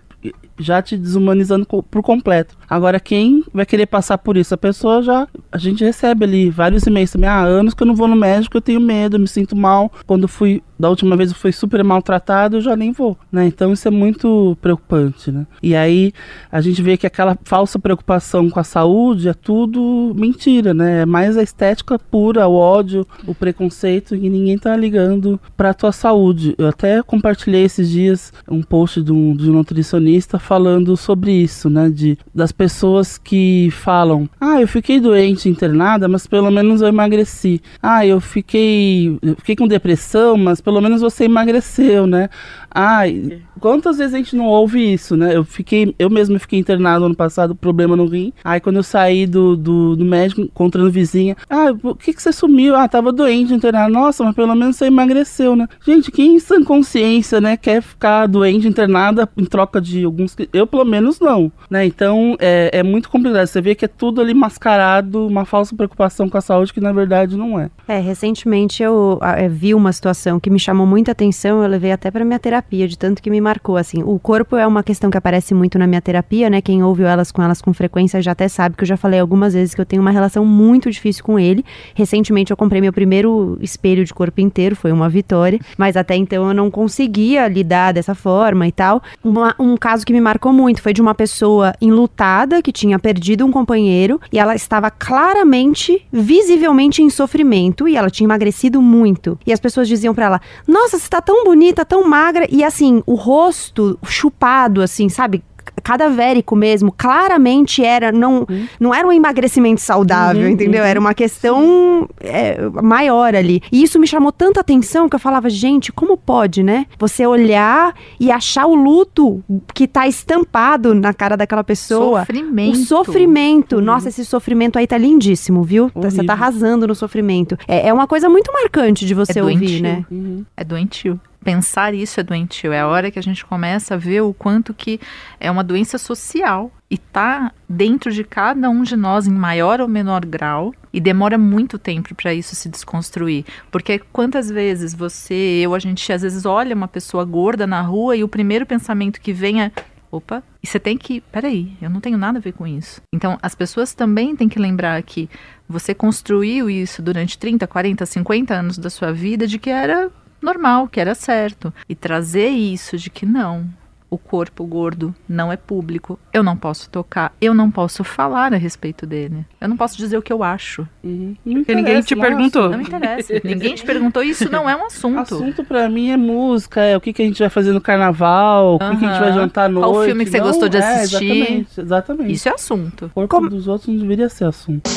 [0.61, 2.57] Já te desumanizando por completo.
[2.69, 4.55] Agora, quem vai querer passar por isso?
[4.55, 5.27] A pessoa já.
[5.51, 7.29] A gente recebe ali vários e-mails também.
[7.29, 9.91] Há anos que eu não vou no médico, eu tenho medo, eu me sinto mal.
[10.07, 10.63] Quando fui.
[10.79, 13.47] Da última vez eu fui super maltratado, eu já nem vou, né?
[13.47, 15.47] Então isso é muito preocupante, né?
[15.63, 16.11] E aí
[16.51, 21.03] a gente vê que aquela falsa preocupação com a saúde é tudo mentira, né?
[21.03, 25.93] É mais a estética pura, o ódio, o preconceito e ninguém tá ligando pra tua
[25.93, 26.55] saúde.
[26.57, 31.71] Eu até compartilhei esses dias um post de um, de um nutricionista falando sobre isso,
[31.71, 31.89] né?
[31.89, 37.63] De, das pessoas que falam: Ah, eu fiquei doente internada, mas pelo menos eu emagreci.
[37.81, 42.29] Ah, eu fiquei, eu fiquei com depressão, mas pelo menos você emagreceu, né?
[42.73, 45.37] Ai, quantas vezes a gente não ouve isso, né?
[45.37, 48.33] Eu fiquei, eu mesmo fiquei internado ano passado, problema no rim.
[48.45, 52.33] Aí quando eu saí do, do, do médico, encontrando vizinha, ah, por que, que você
[52.33, 52.77] sumiu?
[52.77, 53.93] Ah, tava doente internado.
[53.93, 55.69] Nossa, mas pelo menos você emagreceu, né?
[55.85, 60.49] Gente, quem em sã consciência, né, quer ficar doente internada em troca de alguns.
[60.53, 61.87] Eu, pelo menos, não, né?
[61.87, 63.47] Então é, é muito complicado.
[63.47, 66.93] Você vê que é tudo ali mascarado, uma falsa preocupação com a saúde que na
[66.93, 67.71] verdade não é.
[67.89, 72.11] É, recentemente eu, eu vi uma situação que me chamou muita atenção, eu levei até
[72.11, 74.03] para minha terapia terapia, de tanto que me marcou, assim.
[74.03, 76.61] O corpo é uma questão que aparece muito na minha terapia, né?
[76.61, 79.55] Quem ouve elas com elas com frequência já até sabe que eu já falei algumas
[79.55, 81.65] vezes que eu tenho uma relação muito difícil com ele.
[81.95, 86.49] Recentemente eu comprei meu primeiro espelho de corpo inteiro, foi uma vitória, mas até então
[86.49, 89.03] eu não conseguia lidar dessa forma e tal.
[89.23, 93.45] Uma, um caso que me marcou muito foi de uma pessoa enlutada que tinha perdido
[93.45, 99.39] um companheiro e ela estava claramente, visivelmente em sofrimento e ela tinha emagrecido muito.
[99.47, 102.47] E as pessoas diziam para ela: "Nossa, você tá tão bonita, tão magra".
[102.51, 105.43] E assim, o rosto chupado, assim, sabe?
[105.81, 108.67] Cadavérico mesmo, claramente era não, uhum.
[108.79, 110.83] não era um emagrecimento saudável, uhum, entendeu?
[110.83, 110.89] Uhum.
[110.89, 113.63] Era uma questão é, maior ali.
[113.73, 116.87] E isso me chamou tanta atenção que eu falava, gente, como pode, né?
[116.99, 119.43] Você olhar e achar o luto
[119.75, 122.21] que tá estampado na cara daquela pessoa.
[122.21, 122.73] Sofrimento.
[122.73, 123.77] O sofrimento.
[123.77, 123.83] Uhum.
[123.83, 125.91] Nossa, esse sofrimento aí tá lindíssimo, viu?
[125.95, 127.57] Você tá arrasando no sofrimento.
[127.67, 130.05] É, é uma coisa muito marcante de você é ouvir, né?
[130.11, 130.45] Uhum.
[130.57, 132.73] É doentio pensar isso é doentio.
[132.73, 135.01] É a hora que a gente começa a ver o quanto que
[135.39, 139.89] é uma doença social e tá dentro de cada um de nós em maior ou
[139.89, 143.45] menor grau e demora muito tempo para isso se desconstruir.
[143.71, 148.17] Porque quantas vezes você, eu, a gente às vezes olha uma pessoa gorda na rua
[148.17, 149.73] e o primeiro pensamento que vem é
[150.11, 153.01] opa, e você tem que, peraí, eu não tenho nada a ver com isso.
[153.15, 155.31] Então, as pessoas também têm que lembrar que
[155.69, 160.89] você construiu isso durante 30, 40, 50 anos da sua vida de que era normal,
[160.89, 161.73] que era certo.
[161.89, 163.69] E trazer isso de que não,
[164.11, 166.19] o corpo gordo não é público.
[166.33, 169.47] Eu não posso tocar, eu não posso falar a respeito dele.
[169.61, 170.87] Eu não posso dizer o que eu acho.
[171.05, 171.37] Uhum.
[171.45, 172.71] Porque ninguém te perguntou.
[172.71, 173.35] Não interessa.
[173.45, 175.35] ninguém te perguntou, isso não é um assunto.
[175.35, 178.75] Assunto pra mim é música, é o que, que a gente vai fazer no carnaval,
[178.75, 179.89] o que, que a gente vai jantar à noite.
[179.89, 181.25] Qual filme que você não, gostou de é, assistir.
[181.31, 182.33] exatamente, exatamente.
[182.33, 183.05] Isso é assunto.
[183.07, 184.91] O corpo Como- dos outros não deveria ser assunto.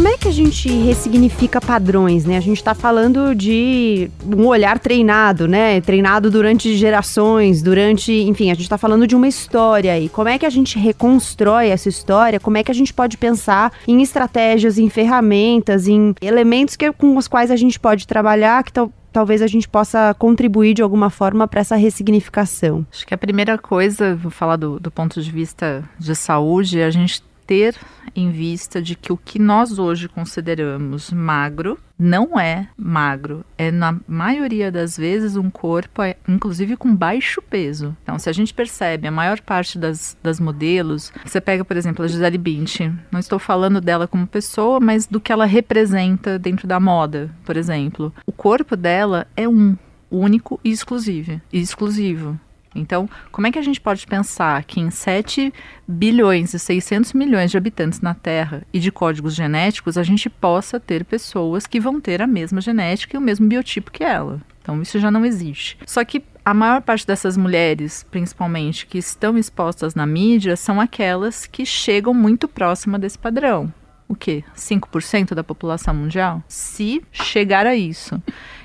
[0.00, 2.38] Como é que a gente ressignifica padrões, né?
[2.38, 5.78] A gente tá falando de um olhar treinado, né?
[5.82, 10.08] Treinado durante gerações, durante, enfim, a gente tá falando de uma história aí.
[10.08, 12.40] Como é que a gente reconstrói essa história?
[12.40, 17.18] Como é que a gente pode pensar em estratégias, em ferramentas, em elementos que, com
[17.18, 21.10] os quais a gente pode trabalhar que tal, talvez a gente possa contribuir de alguma
[21.10, 22.86] forma para essa ressignificação?
[22.90, 26.86] Acho que a primeira coisa, vou falar do, do ponto de vista de saúde, é
[26.86, 27.74] a gente ter
[28.14, 33.98] em vista de que o que nós hoje consideramos magro não é magro, é na
[34.06, 37.96] maioria das vezes um corpo, é, inclusive com baixo peso.
[38.04, 42.04] Então, se a gente percebe a maior parte das, das modelos, você pega, por exemplo,
[42.04, 46.68] a Gisele Bündchen, não estou falando dela como pessoa, mas do que ela representa dentro
[46.68, 48.14] da moda, por exemplo.
[48.24, 49.76] O corpo dela é um,
[50.10, 51.40] único e exclusivo.
[51.52, 52.38] E exclusivo.
[52.74, 55.52] Então, como é que a gente pode pensar que em 7
[55.86, 60.78] bilhões e 600 milhões de habitantes na Terra e de códigos genéticos, a gente possa
[60.78, 64.40] ter pessoas que vão ter a mesma genética e o mesmo biotipo que ela?
[64.62, 65.78] Então, isso já não existe.
[65.84, 71.46] Só que a maior parte dessas mulheres, principalmente, que estão expostas na mídia, são aquelas
[71.46, 73.72] que chegam muito próxima desse padrão.
[74.08, 74.42] O quê?
[74.56, 76.42] 5% da população mundial?
[76.48, 78.20] Se chegar a isso.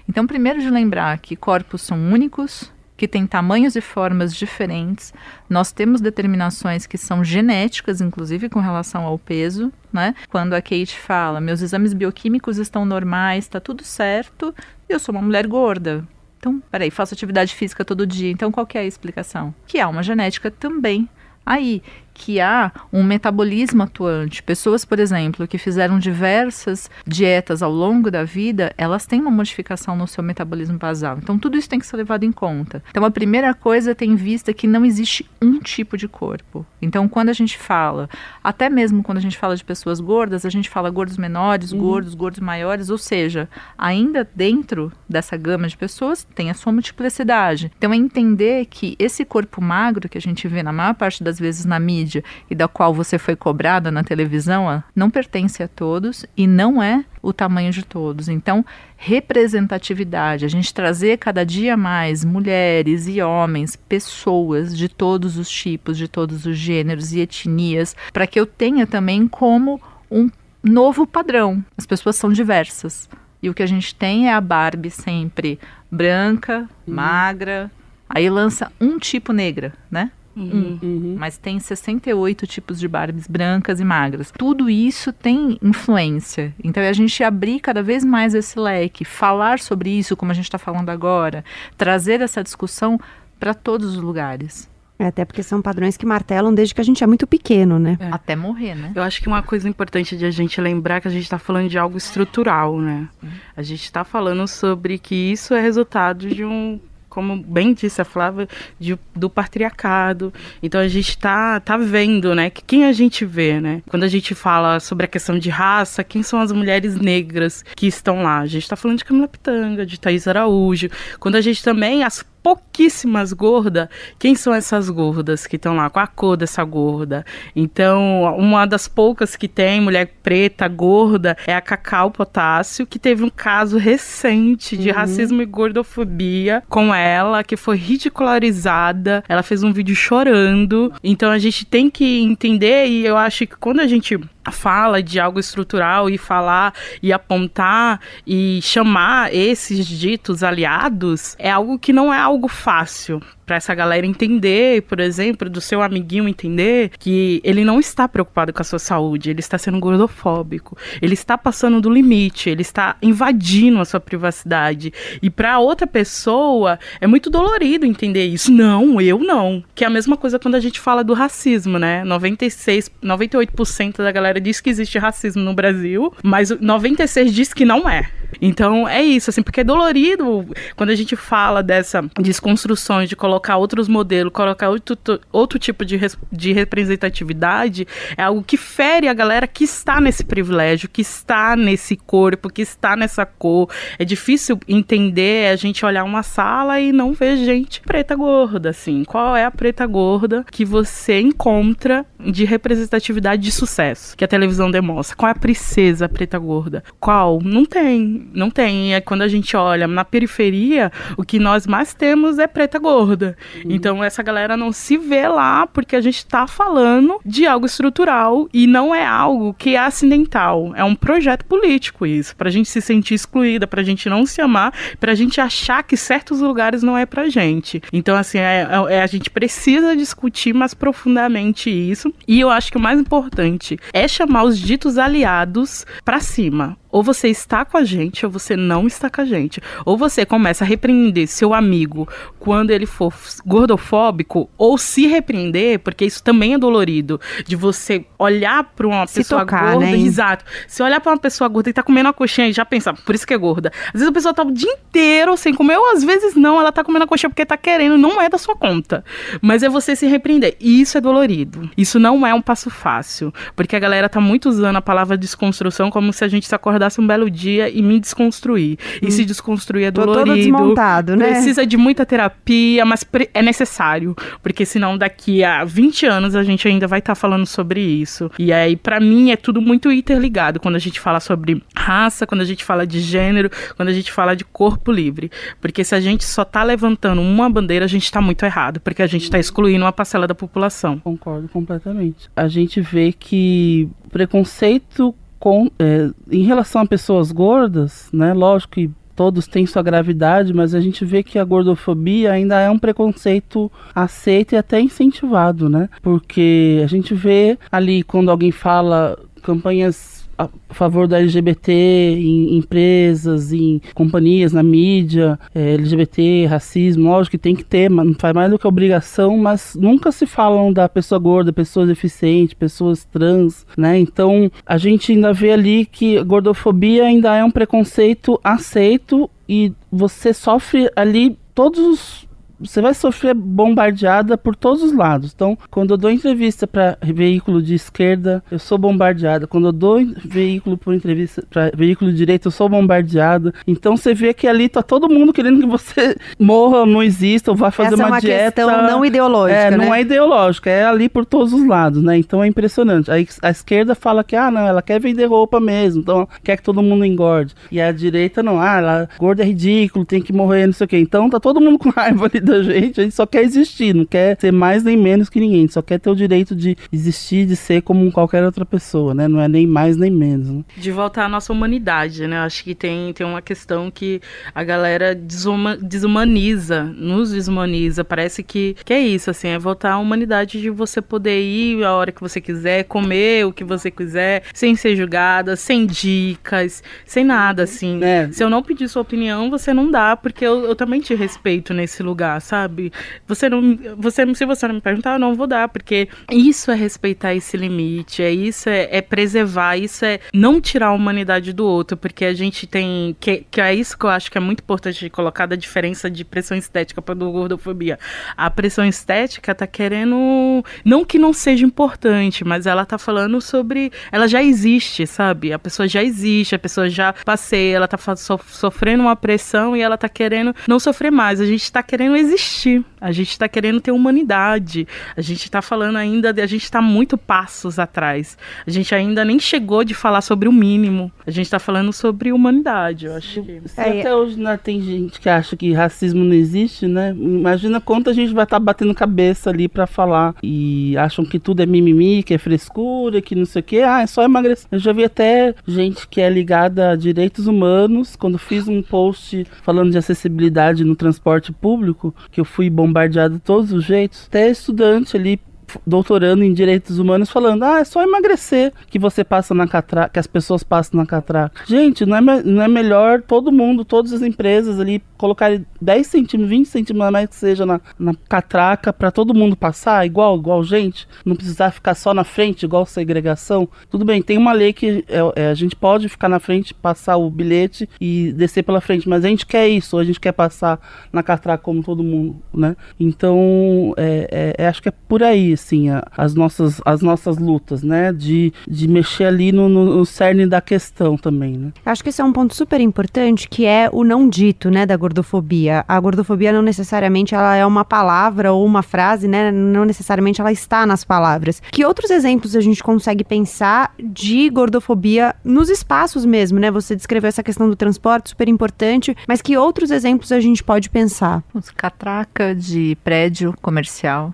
[0.09, 5.13] Então, primeiro de lembrar que corpos são únicos, que têm tamanhos e formas diferentes.
[5.49, 10.15] Nós temos determinações que são genéticas, inclusive com relação ao peso, né?
[10.29, 14.53] Quando a Kate fala, meus exames bioquímicos estão normais, está tudo certo,
[14.87, 16.07] eu sou uma mulher gorda.
[16.39, 18.29] Então, peraí, faço atividade física todo dia.
[18.29, 19.53] Então, qual é a explicação?
[19.65, 21.09] Que há uma genética também
[21.45, 21.81] aí
[22.15, 24.41] que há um metabolismo atuante.
[24.41, 29.97] Pessoas, por exemplo, que fizeram diversas dietas ao longo da vida, elas têm uma modificação
[29.97, 31.19] no seu metabolismo basal.
[31.21, 32.81] Então, tudo isso tem que ser levado em conta.
[32.89, 36.65] Então, a primeira coisa ter em vista que não existe um tipo de corpo.
[36.81, 38.09] Então, quando a gente fala,
[38.41, 41.79] até mesmo quando a gente fala de pessoas gordas, a gente fala gordos menores, uhum.
[41.79, 47.69] gordos, gordos maiores, ou seja, ainda dentro dessa gama de pessoas tem a sua multiplicidade.
[47.77, 51.37] Então, é entender que esse corpo magro que a gente vê na maior parte das
[51.37, 52.04] vezes na mídia
[52.49, 57.05] e da qual você foi cobrada na televisão, não pertence a todos e não é
[57.21, 58.29] o tamanho de todos.
[58.29, 58.63] Então,
[58.97, 65.97] representatividade, a gente trazer cada dia mais mulheres e homens, pessoas de todos os tipos,
[65.97, 70.29] de todos os gêneros e etnias, para que eu tenha também como um
[70.63, 71.63] novo padrão.
[71.77, 73.09] As pessoas são diversas.
[73.41, 75.59] E o que a gente tem é a Barbie sempre
[75.91, 76.95] branca, uhum.
[76.95, 77.71] magra.
[78.09, 80.11] Aí lança um tipo negra, né?
[80.35, 80.79] Uhum.
[80.83, 84.31] Um, mas tem 68 tipos de Barbies brancas e magras.
[84.37, 86.53] Tudo isso tem influência.
[86.63, 90.35] Então é a gente abrir cada vez mais esse leque, falar sobre isso, como a
[90.35, 91.43] gente está falando agora,
[91.77, 92.99] trazer essa discussão
[93.39, 94.69] para todos os lugares.
[94.97, 97.97] É, até porque são padrões que martelam desde que a gente é muito pequeno, né?
[97.99, 98.07] É.
[98.11, 98.93] Até morrer, né?
[98.95, 101.37] Eu acho que uma coisa importante de a gente lembrar é que a gente está
[101.37, 103.09] falando de algo estrutural, né?
[103.57, 106.79] A gente está falando sobre que isso é resultado de um
[107.15, 108.45] como bem disse a Flávia,
[108.77, 110.33] de, do patriarcado.
[110.61, 112.49] Então a gente tá, tá vendo, né?
[112.49, 113.81] Que quem a gente vê, né?
[113.87, 117.87] Quando a gente fala sobre a questão de raça, quem são as mulheres negras que
[117.87, 118.39] estão lá?
[118.39, 120.89] A gente tá falando de Camila Pitanga, de Thaís Araújo.
[121.17, 123.89] Quando a gente também, as pouquíssimas gordas.
[124.19, 125.89] Quem são essas gordas que estão lá?
[125.89, 127.25] Qual a cor dessa gorda?
[127.55, 133.23] Então, uma das poucas que tem, mulher preta, gorda, é a Cacau Potássio, que teve
[133.23, 134.95] um caso recente de uhum.
[134.95, 139.23] racismo e gordofobia com ela, que foi ridicularizada.
[139.27, 140.93] Ela fez um vídeo chorando.
[141.03, 144.19] Então, a gente tem que entender, e eu acho que quando a gente
[144.51, 151.79] fala de algo estrutural e falar e apontar e chamar esses ditos aliados é algo
[151.79, 156.91] que não é algo fácil para essa galera entender, por exemplo, do seu amiguinho entender
[156.97, 161.37] que ele não está preocupado com a sua saúde, ele está sendo gordofóbico, ele está
[161.37, 164.91] passando do limite, ele está invadindo a sua privacidade.
[165.21, 168.51] E para outra pessoa é muito dolorido entender isso.
[168.51, 169.63] Não, eu não.
[169.73, 172.03] Que é a mesma coisa quando a gente fala do racismo, né?
[172.03, 177.87] 96, 98% da galera diz que existe racismo no Brasil, mas 96 diz que não
[177.87, 178.09] é.
[178.41, 183.34] Então é isso, assim, porque é dolorido quando a gente fala dessa desconstrução de colocar
[183.35, 184.97] colocar outros modelos, colocar outro,
[185.31, 185.99] outro tipo de,
[186.31, 191.97] de representatividade, é algo que fere a galera que está nesse privilégio, que está nesse
[191.97, 193.69] corpo, que está nessa cor.
[193.99, 199.03] É difícil entender a gente olhar uma sala e não ver gente preta gorda, assim.
[199.03, 204.71] Qual é a preta gorda que você encontra de representatividade de sucesso que a televisão
[204.71, 205.15] demonstra?
[205.15, 206.83] Qual é a princesa preta gorda?
[206.99, 207.41] Qual?
[207.43, 208.95] Não tem, não tem.
[208.95, 213.24] É quando a gente olha na periferia, o que nós mais temos é preta gorda.
[213.55, 213.71] Uhum.
[213.71, 218.49] Então essa galera não se vê lá porque a gente está falando de algo estrutural
[218.53, 220.73] e não é algo que é acidental.
[220.75, 224.73] É um projeto político isso, pra gente se sentir excluída, pra gente não se amar,
[224.99, 227.81] pra gente achar que certos lugares não é pra gente.
[227.91, 232.13] Então assim, é, é, a gente precisa discutir mais profundamente isso.
[232.27, 236.77] E eu acho que o mais importante é chamar os ditos aliados para cima.
[236.95, 239.59] Ou você está com a gente ou você não está com a gente.
[239.83, 242.07] Ou você começa a repreender seu amigo
[242.39, 243.13] quando ele for
[243.45, 249.15] gordofóbico, ou se repreender, porque isso também é dolorido, de você olhar para uma se
[249.15, 249.97] pessoa tocar, gorda, né?
[249.97, 250.45] exato.
[250.69, 253.13] Se olhar para uma pessoa gorda e tá comendo a coxinha e já pensa, por
[253.13, 253.73] isso que é gorda.
[253.87, 256.71] Às vezes a pessoa tá o dia inteiro sem comer, ou às vezes não, ela
[256.71, 259.03] tá comendo a coxinha porque tá querendo, não é da sua conta.
[259.41, 260.55] Mas é você se repreender.
[260.61, 261.69] E isso é dolorido.
[261.77, 265.91] Isso não é um passo fácil, porque a galera tá muito usando a palavra desconstrução
[265.91, 268.77] como se a gente se acordasse acordasse um belo dia e me desconstruir.
[269.01, 269.07] Hum.
[269.07, 270.19] E se desconstruir é dolorido.
[270.19, 271.27] Tô todo desmontado, né?
[271.27, 274.15] Precisa de muita terapia, mas é necessário.
[274.41, 278.29] Porque senão daqui a 20 anos a gente ainda vai estar tá falando sobre isso.
[278.37, 282.41] E aí, para mim, é tudo muito interligado quando a gente fala sobre raça, quando
[282.41, 285.31] a gente fala de gênero, quando a gente fala de corpo livre.
[285.59, 288.79] Porque se a gente só tá levantando uma bandeira, a gente tá muito errado.
[288.79, 290.99] Porque a gente tá excluindo uma parcela da população.
[290.99, 292.29] Concordo completamente.
[292.35, 295.13] A gente vê que preconceito
[295.45, 298.33] com, é, em relação a pessoas gordas, né?
[298.33, 302.67] Lógico que todos têm sua gravidade, mas a gente vê que a gordofobia ainda é
[302.67, 305.87] um preconceito aceito e até incentivado, né?
[306.01, 313.53] Porque a gente vê ali quando alguém fala campanhas a favor da LGBT em empresas,
[313.53, 318.33] em companhias, na mídia, é, LGBT, racismo, lógico que tem que ter, mas não faz
[318.33, 323.65] mais do que obrigação, mas nunca se falam da pessoa gorda, pessoas deficientes, pessoas trans,
[323.77, 323.97] né?
[323.97, 330.33] Então a gente ainda vê ali que gordofobia ainda é um preconceito aceito e você
[330.33, 332.27] sofre ali todos os
[332.59, 335.31] você vai sofrer bombardeada por todos os lados.
[335.35, 339.47] Então, quando eu dou entrevista para veículo de esquerda, eu sou bombardeada.
[339.47, 343.53] Quando eu dou veículo por entrevista para veículo de direita, eu sou bombardeada.
[343.67, 347.57] Então, você vê que ali tá todo mundo querendo que você morra, não exista, ou
[347.57, 348.61] vá fazer Essa uma, é uma dieta.
[348.63, 349.97] questão não ideológica, É, não né?
[349.99, 352.17] é ideológica, é ali por todos os lados, né?
[352.17, 353.09] Então é impressionante.
[353.11, 356.63] A, a esquerda fala que, ah, não, ela quer vender roupa mesmo, então quer que
[356.63, 357.53] todo mundo engorde.
[357.71, 360.87] E a direita não, ah, ela, gorda é ridículo, tem que morrer, não sei o
[360.87, 360.97] quê.
[360.97, 364.05] Então tá todo mundo com raiva ali da gente, a gente só quer existir, não
[364.05, 367.55] quer ser mais nem menos que ninguém, só quer ter o direito de existir, de
[367.55, 369.27] ser como qualquer outra pessoa, né?
[369.27, 370.49] Não é nem mais nem menos.
[370.49, 370.63] Né?
[370.77, 372.39] De voltar à nossa humanidade, né?
[372.39, 374.21] Acho que tem, tem uma questão que
[374.53, 378.03] a galera desuma, desumaniza, nos desumaniza.
[378.03, 381.93] Parece que, que é isso, assim, é voltar à humanidade de você poder ir a
[381.93, 387.23] hora que você quiser, comer o que você quiser, sem ser julgada, sem dicas, sem
[387.23, 388.03] nada, assim.
[388.03, 388.29] É.
[388.31, 391.73] Se eu não pedir sua opinião, você não dá, porque eu, eu também te respeito
[391.73, 392.91] nesse lugar, sabe?
[393.27, 396.75] Você não, você, se você não me perguntar, eu não vou dar, porque isso é
[396.75, 401.65] respeitar esse limite, é isso, é, é preservar, isso é não tirar a humanidade do
[401.65, 404.59] outro, porque a gente tem, que, que é isso que eu acho que é muito
[404.59, 407.99] importante de colocar da diferença de pressão estética para do gordofobia.
[408.35, 413.91] A pressão estética tá querendo, não que não seja importante, mas ela tá falando sobre,
[414.11, 415.53] ela já existe, sabe?
[415.53, 419.81] A pessoa já existe, a pessoa já passeia, ela tá so, sofrendo uma pressão e
[419.81, 423.79] ela tá querendo não sofrer mais, a gente tá querendo existir a gente está querendo
[423.79, 424.87] ter humanidade.
[425.15, 428.35] A gente está falando ainda, de, a gente está muito passos atrás.
[428.65, 431.11] A gente ainda nem chegou de falar sobre o mínimo.
[431.23, 433.61] A gente está falando sobre humanidade, eu acho que.
[433.65, 437.15] Se é, até hoje né, tem gente que acha que racismo não existe, né?
[437.15, 440.33] Imagina quanto a gente vai estar tá batendo cabeça ali para falar.
[440.41, 443.81] E acham que tudo é mimimi, que é frescura, que não sei o que.
[443.81, 444.67] Ah, é só emagrecer.
[444.71, 448.15] Eu já vi até gente que é ligada a direitos humanos.
[448.15, 453.41] Quando fiz um post falando de acessibilidade no transporte público, que eu fui bombardeado de
[453.41, 454.25] todos os jeitos.
[454.27, 455.39] Até estudante ali
[455.85, 460.19] doutorando em direitos humanos falando: ah, é só emagrecer que você passa na catraca, que
[460.19, 461.63] as pessoas passam na catraca.
[461.65, 466.49] Gente, não é, não é melhor todo mundo, todas as empresas ali colocarem 10 centímetros,
[466.49, 471.07] 20 centímetros mais que seja na, na catraca para todo mundo passar, igual, igual gente,
[471.25, 473.67] não precisar ficar só na frente, igual segregação.
[473.89, 477.17] Tudo bem, tem uma lei que é, é, a gente pode ficar na frente, passar
[477.17, 480.79] o bilhete e descer pela frente, mas a gente quer isso, a gente quer passar
[481.11, 482.75] na catraca como todo mundo, né?
[482.99, 487.37] Então, é, é, é acho que é por aí, assim, a, as, nossas, as nossas
[487.37, 488.13] lutas, né?
[488.13, 491.73] De, de mexer ali no, no, no cerne da questão também, né?
[491.85, 494.95] Acho que esse é um ponto super importante, que é o não dito, né, da
[494.95, 495.83] gordofobia.
[495.87, 499.51] A gordofobia não necessariamente ela é uma palavra ou uma frase, né?
[499.51, 501.61] Não necessariamente ela está nas palavras.
[501.71, 506.69] Que outros exemplos a gente consegue pensar de gordofobia nos espaços mesmo, né?
[506.69, 510.89] Você descreveu essa questão do transporte, super importante, mas que outros exemplos a gente pode
[510.89, 511.43] pensar?
[511.53, 514.33] Os catraca de prédio comercial.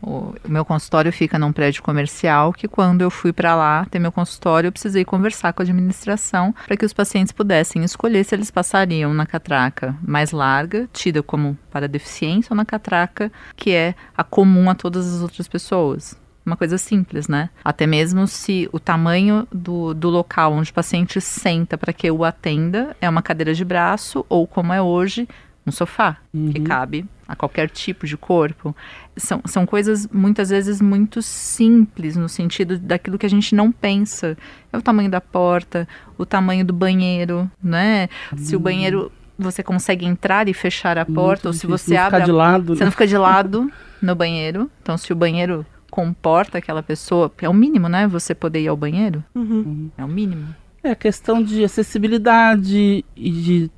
[0.00, 4.10] O meu consultório fica num prédio comercial que quando eu fui para lá ter meu
[4.10, 8.50] consultório, eu precisei conversar com a administração para que os pacientes pudessem escolher se eles
[8.50, 14.24] passariam na catraca mais larga, tida como para deficiência, ou na catraca que é a
[14.24, 17.50] comum a todas as outras pessoas uma coisa simples, né?
[17.62, 22.16] Até mesmo se o tamanho do, do local onde o paciente senta para que eu
[22.16, 25.28] o atenda é uma cadeira de braço ou como é hoje,
[25.66, 26.50] um sofá uhum.
[26.50, 28.74] que cabe a qualquer tipo de corpo.
[29.16, 34.36] São, são coisas muitas vezes muito simples no sentido daquilo que a gente não pensa.
[34.72, 38.08] É o tamanho da porta, o tamanho do banheiro, né?
[38.32, 38.38] Uhum.
[38.38, 42.24] Se o banheiro você consegue entrar e fechar a porta, muito ou se você abre.
[42.24, 42.86] De lado, você né?
[42.86, 43.70] não fica de lado
[44.00, 44.70] no banheiro.
[44.82, 48.08] Então, se o banheiro comporta aquela pessoa, é o mínimo, né?
[48.08, 49.22] Você poder ir ao banheiro.
[49.34, 49.90] Uhum.
[49.96, 50.54] É o mínimo.
[50.82, 53.70] É questão de acessibilidade e de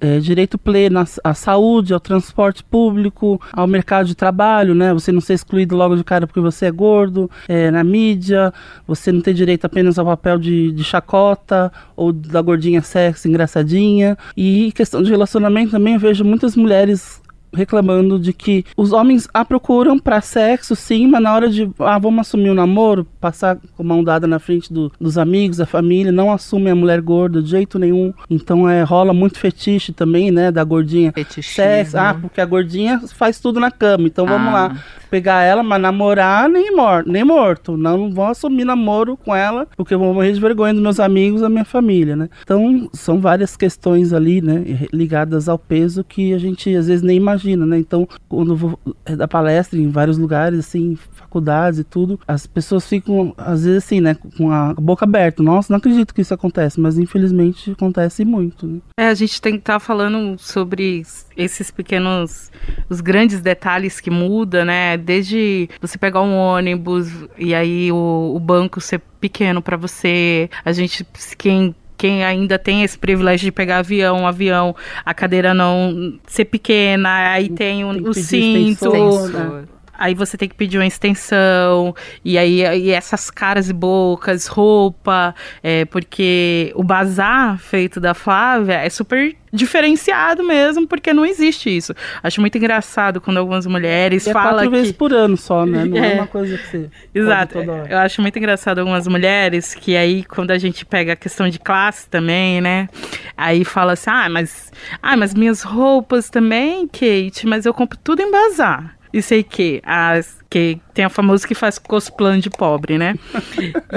[0.00, 4.92] é, direito pleno à, à, saúde, ao transporte público, ao mercado de trabalho, né?
[4.92, 8.52] Você não ser excluído logo de cara porque você é gordo, é, na mídia,
[8.86, 14.16] você não ter direito apenas ao papel de, de chacota ou da gordinha sexy, engraçadinha.
[14.36, 17.20] E questão de relacionamento também, eu vejo muitas mulheres
[17.52, 21.98] reclamando de que os homens a procuram para sexo, sim, mas na hora de, ah,
[21.98, 25.66] vamos assumir o um namoro, passar com mão dada na frente do, dos amigos, da
[25.66, 28.12] família, não assume a mulher gorda de jeito nenhum.
[28.30, 31.12] Então é, rola muito fetiche também, né, da gordinha.
[31.12, 31.54] Fetichismo.
[31.54, 34.52] Sexo, ah, porque a gordinha faz tudo na cama, então vamos ah.
[34.52, 37.76] lá pegar ela, mas namorar nem morto, nem morto.
[37.76, 41.40] Não vão assumir namoro com ela, porque eu vou morrer de vergonha dos meus amigos,
[41.40, 42.28] da minha família, né?
[42.42, 47.16] Então, são várias questões ali, né, ligadas ao peso que a gente às vezes nem
[47.16, 47.78] imagina, né?
[47.78, 52.46] Então, quando eu vou é, dar palestra em vários lugares, assim, faculdades e tudo, as
[52.46, 55.42] pessoas ficam, às vezes assim, né, com a boca aberta.
[55.42, 58.78] Nossa, não acredito que isso acontece, mas infelizmente acontece muito, né?
[58.98, 61.02] É, a gente tem que estar tá falando sobre
[61.36, 62.50] esses pequenos,
[62.88, 64.96] os grandes detalhes que muda, né?
[64.96, 70.72] Desde você pegar um ônibus e aí o, o banco ser pequeno para você, a
[70.72, 74.74] gente, quem quem ainda tem esse privilégio de pegar avião, avião,
[75.04, 78.90] a cadeira não ser pequena, aí tem, o, tem o cinto.
[79.28, 79.64] Né?
[79.98, 81.94] Aí você tem que pedir uma extensão,
[82.24, 88.74] e aí e essas caras e bocas, roupa, é, porque o bazar feito da Flávia
[88.74, 91.94] é super diferenciado mesmo, porque não existe isso.
[92.22, 94.76] Acho muito engraçado quando algumas mulheres e é falam quatro que...
[94.76, 95.84] vezes por ano só, né?
[95.84, 97.58] Não é, é uma coisa que você Exato.
[97.58, 101.58] Eu acho muito engraçado algumas mulheres que aí quando a gente pega a questão de
[101.58, 102.88] classe também, né?
[103.36, 104.70] Aí fala assim: "Ah, mas
[105.02, 109.80] ah, mas minhas roupas também, Kate, mas eu compro tudo em bazar" e sei que
[109.84, 113.14] as que tem a famosa que faz cosplay de pobre, né?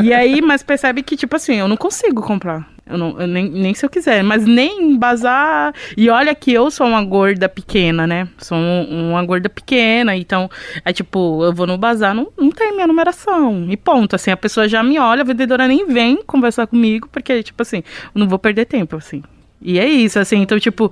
[0.04, 2.68] e aí, mas percebe que tipo assim, eu não consigo comprar.
[2.86, 5.74] Eu não, eu nem, nem se eu quiser, mas nem bazar.
[5.96, 8.28] E olha que eu sou uma gorda pequena, né?
[8.38, 10.50] Sou um, uma gorda pequena, então
[10.84, 13.68] é tipo, eu vou no bazar, não, não tem minha numeração.
[13.70, 17.42] E ponto, assim, a pessoa já me olha, a vendedora nem vem conversar comigo, porque,
[17.42, 17.78] tipo assim,
[18.14, 19.24] eu não vou perder tempo, assim.
[19.62, 20.92] E é isso, assim, então, tipo,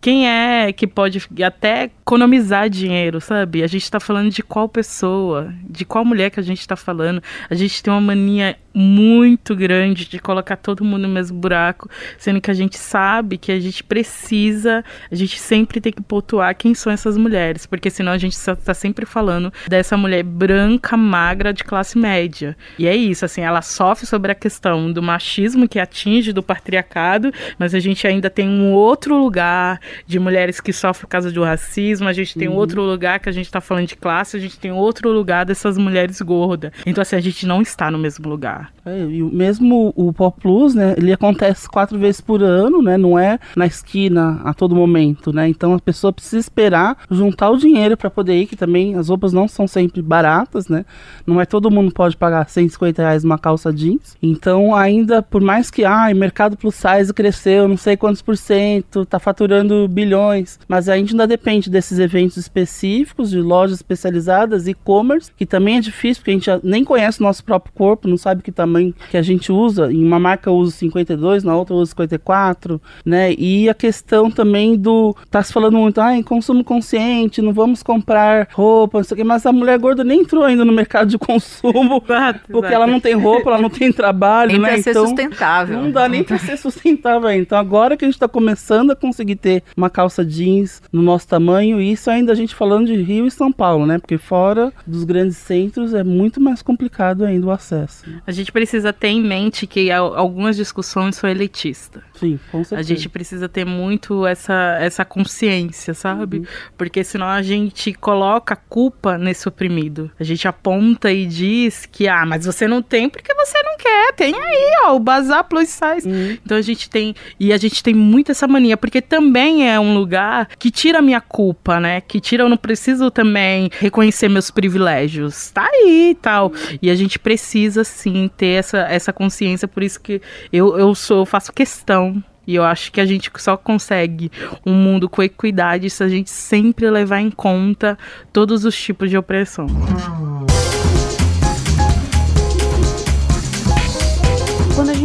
[0.00, 3.62] quem é que pode até economizar dinheiro, sabe?
[3.62, 7.22] A gente está falando de qual pessoa, de qual mulher que a gente está falando.
[7.50, 12.40] A gente tem uma mania muito grande de colocar todo mundo no mesmo buraco, sendo
[12.40, 16.74] que a gente sabe que a gente precisa, a gente sempre tem que pontuar quem
[16.74, 21.64] são essas mulheres, porque senão a gente está sempre falando dessa mulher branca, magra, de
[21.64, 22.56] classe média.
[22.78, 27.32] E é isso, assim, ela sofre sobre a questão do machismo que atinge do patriarcado,
[27.58, 31.42] mas a gente ainda tem um outro lugar de mulheres que sofrem por causa do
[31.44, 32.54] racismo, a gente tem uhum.
[32.54, 35.78] outro lugar que a gente está falando de classe, a gente tem outro lugar dessas
[35.78, 36.72] mulheres gordas.
[36.84, 38.72] Então, assim, a gente não está no mesmo lugar.
[38.84, 43.18] É, e mesmo o Pop Plus, né, ele acontece quatro vezes por ano, né, não
[43.18, 47.96] é na esquina a todo momento, né, então a pessoa precisa esperar juntar o dinheiro
[47.96, 50.86] para poder ir, que também as roupas não são sempre baratas, né,
[51.26, 55.70] não é todo mundo pode pagar 150 reais uma calça jeans, então ainda, por mais
[55.70, 60.58] que, ah, o mercado plus size cresceu não sei quantos por cento, tá faturando bilhões,
[60.66, 65.80] mas a gente ainda depende desses eventos específicos, de lojas especializadas, e-commerce, que também é
[65.80, 69.16] difícil, porque a gente nem conhece o nosso próprio corpo, não sabe que tamanho que
[69.16, 69.92] a gente usa.
[69.92, 73.32] Em uma marca eu uso 52, na outra eu uso 54, né?
[73.34, 75.14] E a questão também do.
[75.30, 79.18] Tá se falando muito, ah, em consumo consciente, não vamos comprar roupa, não sei o
[79.18, 82.74] quê, mas a mulher gorda nem entrou ainda no mercado de consumo, exato, porque exato.
[82.74, 84.68] ela não tem roupa, ela não tem trabalho, nem né?
[84.68, 85.82] Pra ser então, sustentável.
[85.82, 87.30] Não dá nem para ser sustentável.
[87.30, 91.28] Então agora que a gente está começando a conseguir ter uma calça jeans no nosso
[91.28, 93.98] tamanho, e isso ainda a gente falando de Rio e São Paulo, né?
[93.98, 98.04] Porque fora dos grandes centros é muito mais complicado ainda o acesso.
[98.26, 102.02] A gente precisa precisa ter em mente que algumas discussões são elitistas.
[102.14, 102.80] Sim, com certeza.
[102.80, 106.38] A gente precisa ter muito essa, essa consciência, sabe?
[106.38, 106.46] Uhum.
[106.76, 110.10] Porque senão a gente coloca a culpa nesse oprimido.
[110.18, 114.12] A gente aponta e diz que, ah, mas você não tem porque você não quer.
[114.14, 116.08] Tem aí, ó, o bazar plus size.
[116.08, 116.38] Uhum.
[116.44, 117.14] Então a gente tem.
[117.38, 121.02] E a gente tem muito essa mania, porque também é um lugar que tira a
[121.02, 122.00] minha culpa, né?
[122.00, 125.50] Que tira, eu não preciso também reconhecer meus privilégios.
[125.50, 126.52] Tá aí e tal.
[126.80, 130.20] E a gente precisa sim ter essa, essa consciência, por isso que
[130.52, 134.32] eu, eu sou, faço questão e eu acho que a gente só consegue
[134.64, 137.98] um mundo com equidade se a gente sempre levar em conta
[138.32, 139.66] todos os tipos de opressão.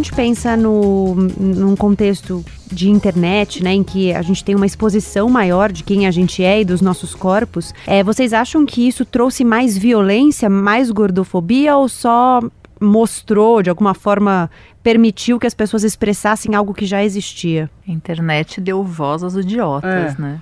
[0.04, 5.30] Gente pensa no, num contexto de internet, né, em que a gente tem uma exposição
[5.30, 9.06] maior de quem a gente é e dos nossos corpos, é, vocês acham que isso
[9.06, 12.42] trouxe mais violência, mais gordofobia ou só
[12.82, 14.50] mostrou, de alguma forma,
[14.84, 17.70] permitiu que as pessoas expressassem algo que já existia.
[17.88, 20.22] A internet deu voz aos idiotas, é.
[20.22, 20.42] né?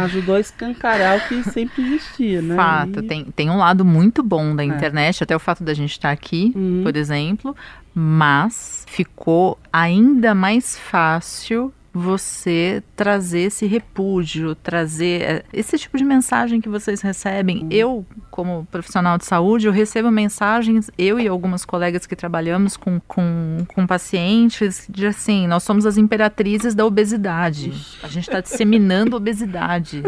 [0.00, 2.56] Ajudou a escancarar o que sempre existia, né?
[2.56, 3.02] Fato, e...
[3.02, 4.66] tem, tem um lado muito bom da é.
[4.66, 5.24] internet, é.
[5.24, 6.80] até o fato da gente estar aqui, uhum.
[6.82, 7.54] por exemplo,
[7.94, 16.60] mas ficou ainda mais fácil você trazer esse repúdio, trazer eh, esse tipo de mensagem
[16.60, 17.64] que vocês recebem.
[17.64, 17.68] Uhum.
[17.70, 22.98] Eu, como profissional de saúde, eu recebo mensagens, eu e algumas colegas que trabalhamos com,
[23.00, 27.72] com, com pacientes, de assim, nós somos as imperatrizes da obesidade.
[28.02, 30.02] A gente está disseminando obesidade.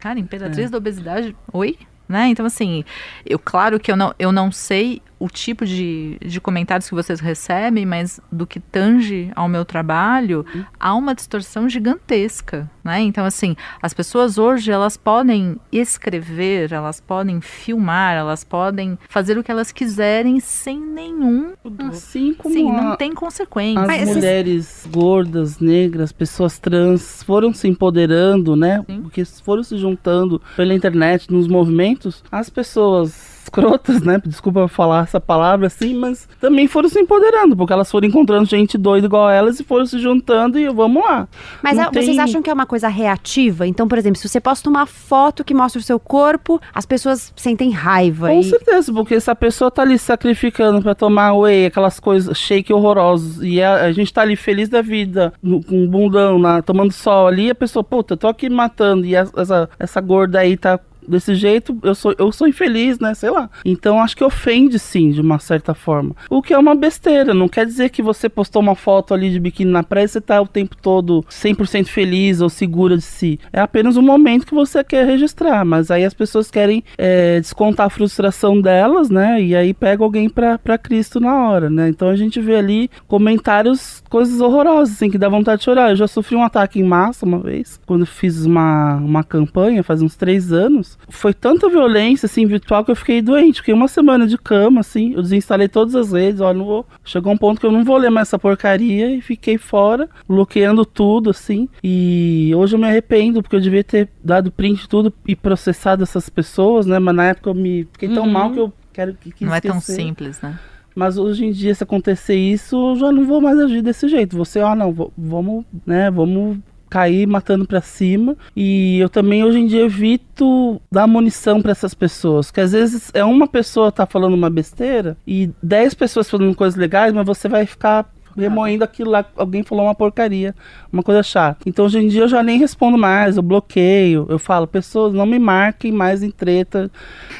[0.00, 0.70] Cara, imperatriz é.
[0.70, 1.78] da obesidade, oi?
[2.08, 2.28] Né?
[2.28, 2.84] Então, assim,
[3.24, 7.20] eu claro que eu não, eu não sei o tipo de, de comentários que vocês
[7.20, 10.64] recebem, mas do que tange ao meu trabalho, uhum.
[10.80, 13.00] há uma distorção gigantesca, né?
[13.02, 19.44] Então, assim, as pessoas hoje, elas podem escrever, elas podem filmar, elas podem fazer o
[19.44, 21.52] que elas quiserem sem nenhum...
[21.88, 23.80] Assim como Sim, a, não tem consequência.
[23.80, 24.86] As mas mulheres esses...
[24.90, 28.82] gordas, negras, pessoas trans foram se empoderando, né?
[28.88, 29.02] Sim.
[29.02, 34.20] Porque foram se juntando pela internet, nos movimentos, as pessoas escrotas, né?
[34.24, 38.78] Desculpa falar essa palavra assim, mas também foram se empoderando, porque elas foram encontrando gente
[38.78, 41.28] doida igual elas e foram se juntando e vamos lá.
[41.62, 42.02] Mas é, tem...
[42.02, 43.66] vocês acham que é uma coisa reativa?
[43.66, 47.32] Então, por exemplo, se você posta uma foto que mostra o seu corpo, as pessoas
[47.36, 48.28] sentem raiva.
[48.28, 48.44] Com e...
[48.44, 53.42] certeza, porque se a pessoa tá ali sacrificando para tomar whey, aquelas coisas shake horrorosos,
[53.42, 56.92] e a, a, gente tá ali feliz da vida, no, com um bundão, na, tomando
[56.92, 61.34] sol ali, a pessoa, puta, tô aqui matando, e essa, essa gorda aí tá desse
[61.34, 63.14] jeito, eu sou, eu sou infeliz, né?
[63.14, 63.50] Sei lá.
[63.64, 66.14] Então acho que ofende sim, de uma certa forma.
[66.30, 67.34] O que é uma besteira.
[67.34, 70.20] Não quer dizer que você postou uma foto ali de biquíni na praia e você
[70.20, 73.38] tá o tempo todo 100% feliz ou segura de si.
[73.52, 75.64] É apenas um momento que você quer registrar.
[75.64, 79.42] Mas aí as pessoas querem é, descontar a frustração delas, né?
[79.42, 81.88] E aí pega alguém pra Cristo na hora, né?
[81.88, 85.90] Então a gente vê ali comentários, coisas horrorosas, assim, que dá vontade de chorar.
[85.90, 90.02] Eu já sofri um ataque em massa uma vez, quando fiz uma, uma campanha, faz
[90.02, 93.60] uns três anos foi tanta violência, assim, virtual, que eu fiquei doente.
[93.60, 95.12] Fiquei uma semana de cama, assim.
[95.14, 96.40] Eu desinstalei todas as redes.
[96.40, 96.86] Olha, não vou.
[97.04, 100.84] Chegou um ponto que eu não vou ler mais essa porcaria e fiquei fora, bloqueando
[100.84, 101.68] tudo, assim.
[101.82, 106.28] E hoje eu me arrependo, porque eu devia ter dado print tudo e processado essas
[106.28, 106.98] pessoas, né?
[106.98, 108.30] Mas na época eu me fiquei tão uhum.
[108.30, 109.68] mal que eu quero que Não esquecer.
[109.68, 110.58] é tão simples, né?
[110.94, 114.36] Mas hoje em dia, se acontecer isso, eu já não vou mais agir desse jeito.
[114.36, 116.58] Você, ah, não, vamos, né, vamos
[116.92, 118.36] cair matando para cima.
[118.54, 123.10] E eu também hoje em dia evito dar munição para essas pessoas, que às vezes
[123.14, 127.48] é uma pessoa tá falando uma besteira e dez pessoas falando coisas legais, mas você
[127.48, 130.54] vai ficar remoendo aquilo lá, alguém falou uma porcaria,
[130.92, 131.60] uma coisa chata.
[131.66, 135.26] Então hoje em dia eu já nem respondo mais, eu bloqueio, eu falo, pessoas, não
[135.26, 136.90] me marquem mais em treta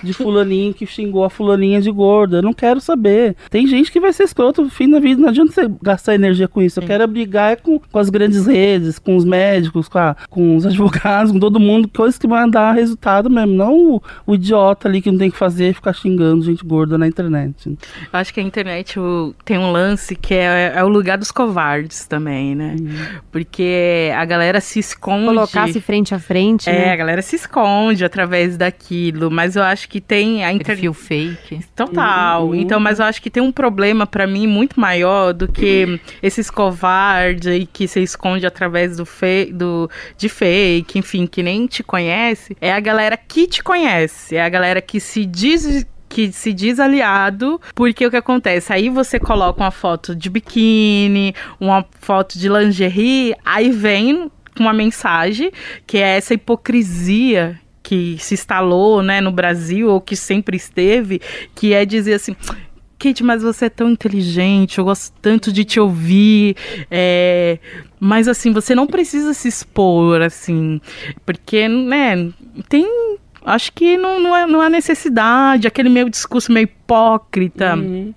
[0.02, 2.38] de fulaninho que xingou a fulaninha de gorda.
[2.38, 3.36] Eu não quero saber.
[3.50, 6.48] Tem gente que vai ser escroto no fim da vida, não adianta você gastar energia
[6.48, 6.80] com isso.
[6.80, 10.56] Eu quero brigar é com, com as grandes redes, com os médicos, com, a, com
[10.56, 14.88] os advogados, com todo mundo, coisas que vão dar resultado mesmo, não o, o idiota
[14.88, 17.68] ali que não tem que fazer e ficar xingando gente gorda na internet.
[17.68, 17.76] Eu
[18.12, 22.06] acho que a internet o, tem um lance que é, é, o lugar dos covardes
[22.06, 22.76] também, né?
[22.78, 23.20] Uhum.
[23.30, 25.26] Porque a galera se esconde.
[25.26, 26.68] Colocar-se frente a frente.
[26.68, 26.92] É, né?
[26.92, 29.30] a galera se esconde através daquilo.
[29.30, 30.66] Mas eu acho que tem a internet.
[30.66, 31.60] Perfil fake.
[31.74, 32.46] Total.
[32.46, 32.54] Uhum.
[32.54, 36.50] Então, mas eu acho que tem um problema para mim muito maior do que esses
[36.50, 39.52] covardes e que se esconde através do, fe...
[39.52, 42.56] do de fake, enfim, que nem te conhece.
[42.60, 44.36] É a galera que te conhece.
[44.36, 48.70] É a galera que se diz que se diz aliado, porque o que acontece?
[48.70, 55.50] Aí você coloca uma foto de biquíni, uma foto de lingerie, aí vem uma mensagem
[55.86, 61.18] que é essa hipocrisia que se instalou né, no Brasil ou que sempre esteve,
[61.54, 62.36] que é dizer assim.
[62.98, 66.54] Kate, mas você é tão inteligente, eu gosto tanto de te ouvir.
[66.90, 67.58] É,
[67.98, 70.78] mas assim, você não precisa se expor, assim,
[71.24, 72.30] porque, né,
[72.68, 72.86] tem
[73.44, 77.74] acho que não, não, é, não há necessidade, aquele meu discurso meio hipócrita.
[77.76, 78.14] Uhum.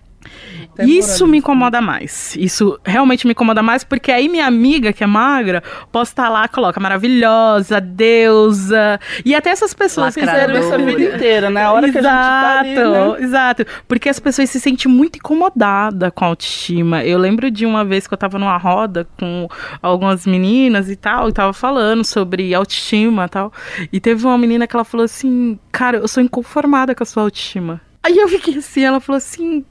[0.80, 2.36] Isso me incomoda mais.
[2.36, 6.80] Isso realmente me incomoda mais, porque aí minha amiga, que é magra, posta lá, coloca
[6.80, 9.00] maravilhosa, deusa.
[9.24, 11.64] E até essas pessoas fizeram isso a vida inteira, né?
[11.64, 13.24] A hora exato, que a gente tá ali, né?
[13.24, 13.66] Exato.
[13.88, 17.04] Porque as pessoas se sentem muito incomodadas com a autoestima.
[17.04, 19.48] Eu lembro de uma vez que eu tava numa roda com
[19.82, 23.54] algumas meninas e tal, e tava falando sobre autoestima e tal.
[23.94, 27.24] E teve uma menina que ela falou assim: Cara, eu sou inconformada com a sua
[27.24, 27.82] autoestima.
[28.06, 29.66] Aí eu fiquei assim, ela falou assim,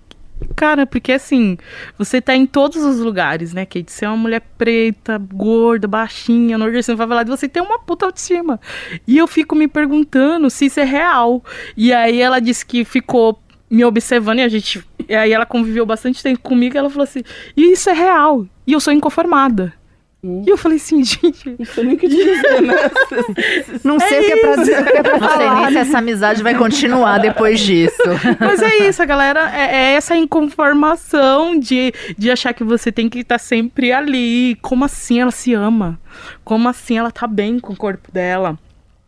[0.57, 1.57] Cara, porque assim,
[1.99, 3.91] você tá em todos os lugares, né, Kate?
[3.91, 8.61] Você é uma mulher preta, gorda, baixinha, nordestina, favelada, você tem uma puta autoestima.
[9.07, 11.43] E eu fico me perguntando se isso é real.
[11.77, 13.39] E aí ela disse que ficou
[13.71, 14.85] me observando e a gente.
[15.09, 17.23] E aí ela conviveu bastante tempo comigo e ela falou assim:
[17.57, 18.47] e isso é real.
[18.67, 19.73] E eu sou inconformada.
[20.47, 21.55] E eu falei assim, gente.
[21.59, 22.75] Não sei nem o que dizer, né?
[23.85, 25.69] Não sei é o que é pra dizer, o que é pra Não sei nem
[25.69, 28.03] se essa amizade vai continuar depois disso.
[28.41, 29.53] Mas é isso, a galera.
[29.55, 34.57] É, é essa inconformação de, de achar que você tem que estar sempre ali.
[34.63, 36.01] Como assim ela se ama?
[36.43, 38.59] Como assim ela tá bem com o corpo dela?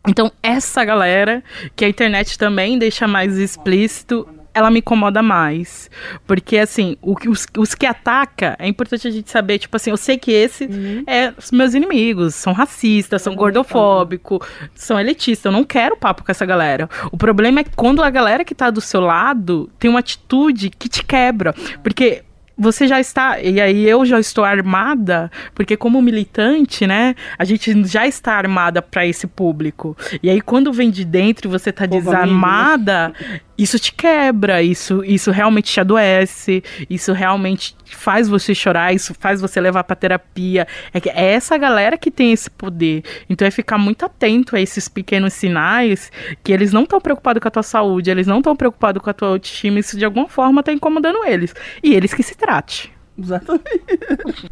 [0.07, 1.43] Então, essa galera,
[1.75, 4.25] que a internet também deixa mais explícito,
[4.57, 5.89] ela me incomoda mais.
[6.25, 9.97] Porque, assim, o, os, os que ataca, é importante a gente saber, tipo assim, eu
[9.97, 11.03] sei que esse uhum.
[11.05, 14.39] é os meus inimigos, são racistas, são gordofóbicos,
[14.73, 15.45] são elitistas.
[15.45, 16.89] Eu não quero papo com essa galera.
[17.11, 20.89] O problema é quando a galera que tá do seu lado tem uma atitude que
[20.89, 21.53] te quebra.
[21.83, 22.23] Porque
[22.57, 27.85] você já está, e aí eu já estou armada, porque como militante, né, a gente
[27.85, 29.95] já está armada para esse público.
[30.23, 33.13] E aí quando vem de dentro e você está desarmada,
[33.57, 39.39] isso te quebra, isso, isso realmente te adoece, isso realmente faz você chorar, isso faz
[39.41, 40.67] você levar para terapia.
[40.93, 43.03] É, que é essa galera que tem esse poder.
[43.29, 46.11] Então é ficar muito atento a esses pequenos sinais
[46.43, 49.13] que eles não estão preocupados com a tua saúde, eles não estão preocupados com a
[49.13, 51.53] tua autoestima, isso de alguma forma está incomodando eles.
[51.83, 52.91] E eles que se trate.
[53.17, 53.63] Exatamente.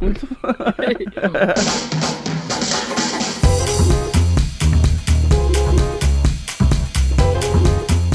[0.00, 0.28] muito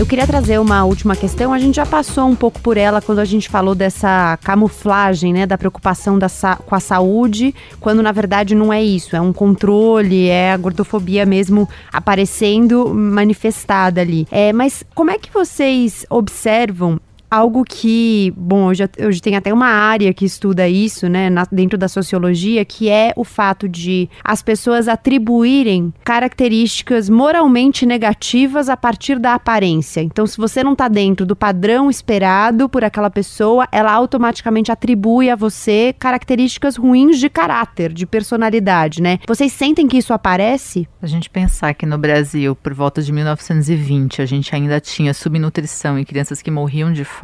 [0.01, 1.53] Eu queria trazer uma última questão.
[1.53, 5.45] A gente já passou um pouco por ela quando a gente falou dessa camuflagem, né,
[5.45, 6.25] da preocupação da
[6.65, 11.23] com a saúde, quando na verdade não é isso, é um controle, é a gordofobia
[11.23, 14.27] mesmo aparecendo manifestada ali.
[14.31, 16.99] É, mas como é que vocês observam
[17.31, 21.77] algo que, bom, hoje, hoje tem até uma área que estuda isso, né, na, dentro
[21.77, 29.17] da sociologia, que é o fato de as pessoas atribuírem características moralmente negativas a partir
[29.17, 30.01] da aparência.
[30.01, 35.29] Então, se você não está dentro do padrão esperado por aquela pessoa, ela automaticamente atribui
[35.29, 39.19] a você características ruins de caráter, de personalidade, né?
[39.25, 40.85] Vocês sentem que isso aparece?
[41.01, 45.97] A gente pensar que no Brasil, por volta de 1920, a gente ainda tinha subnutrição
[45.97, 47.20] em crianças que morriam de fome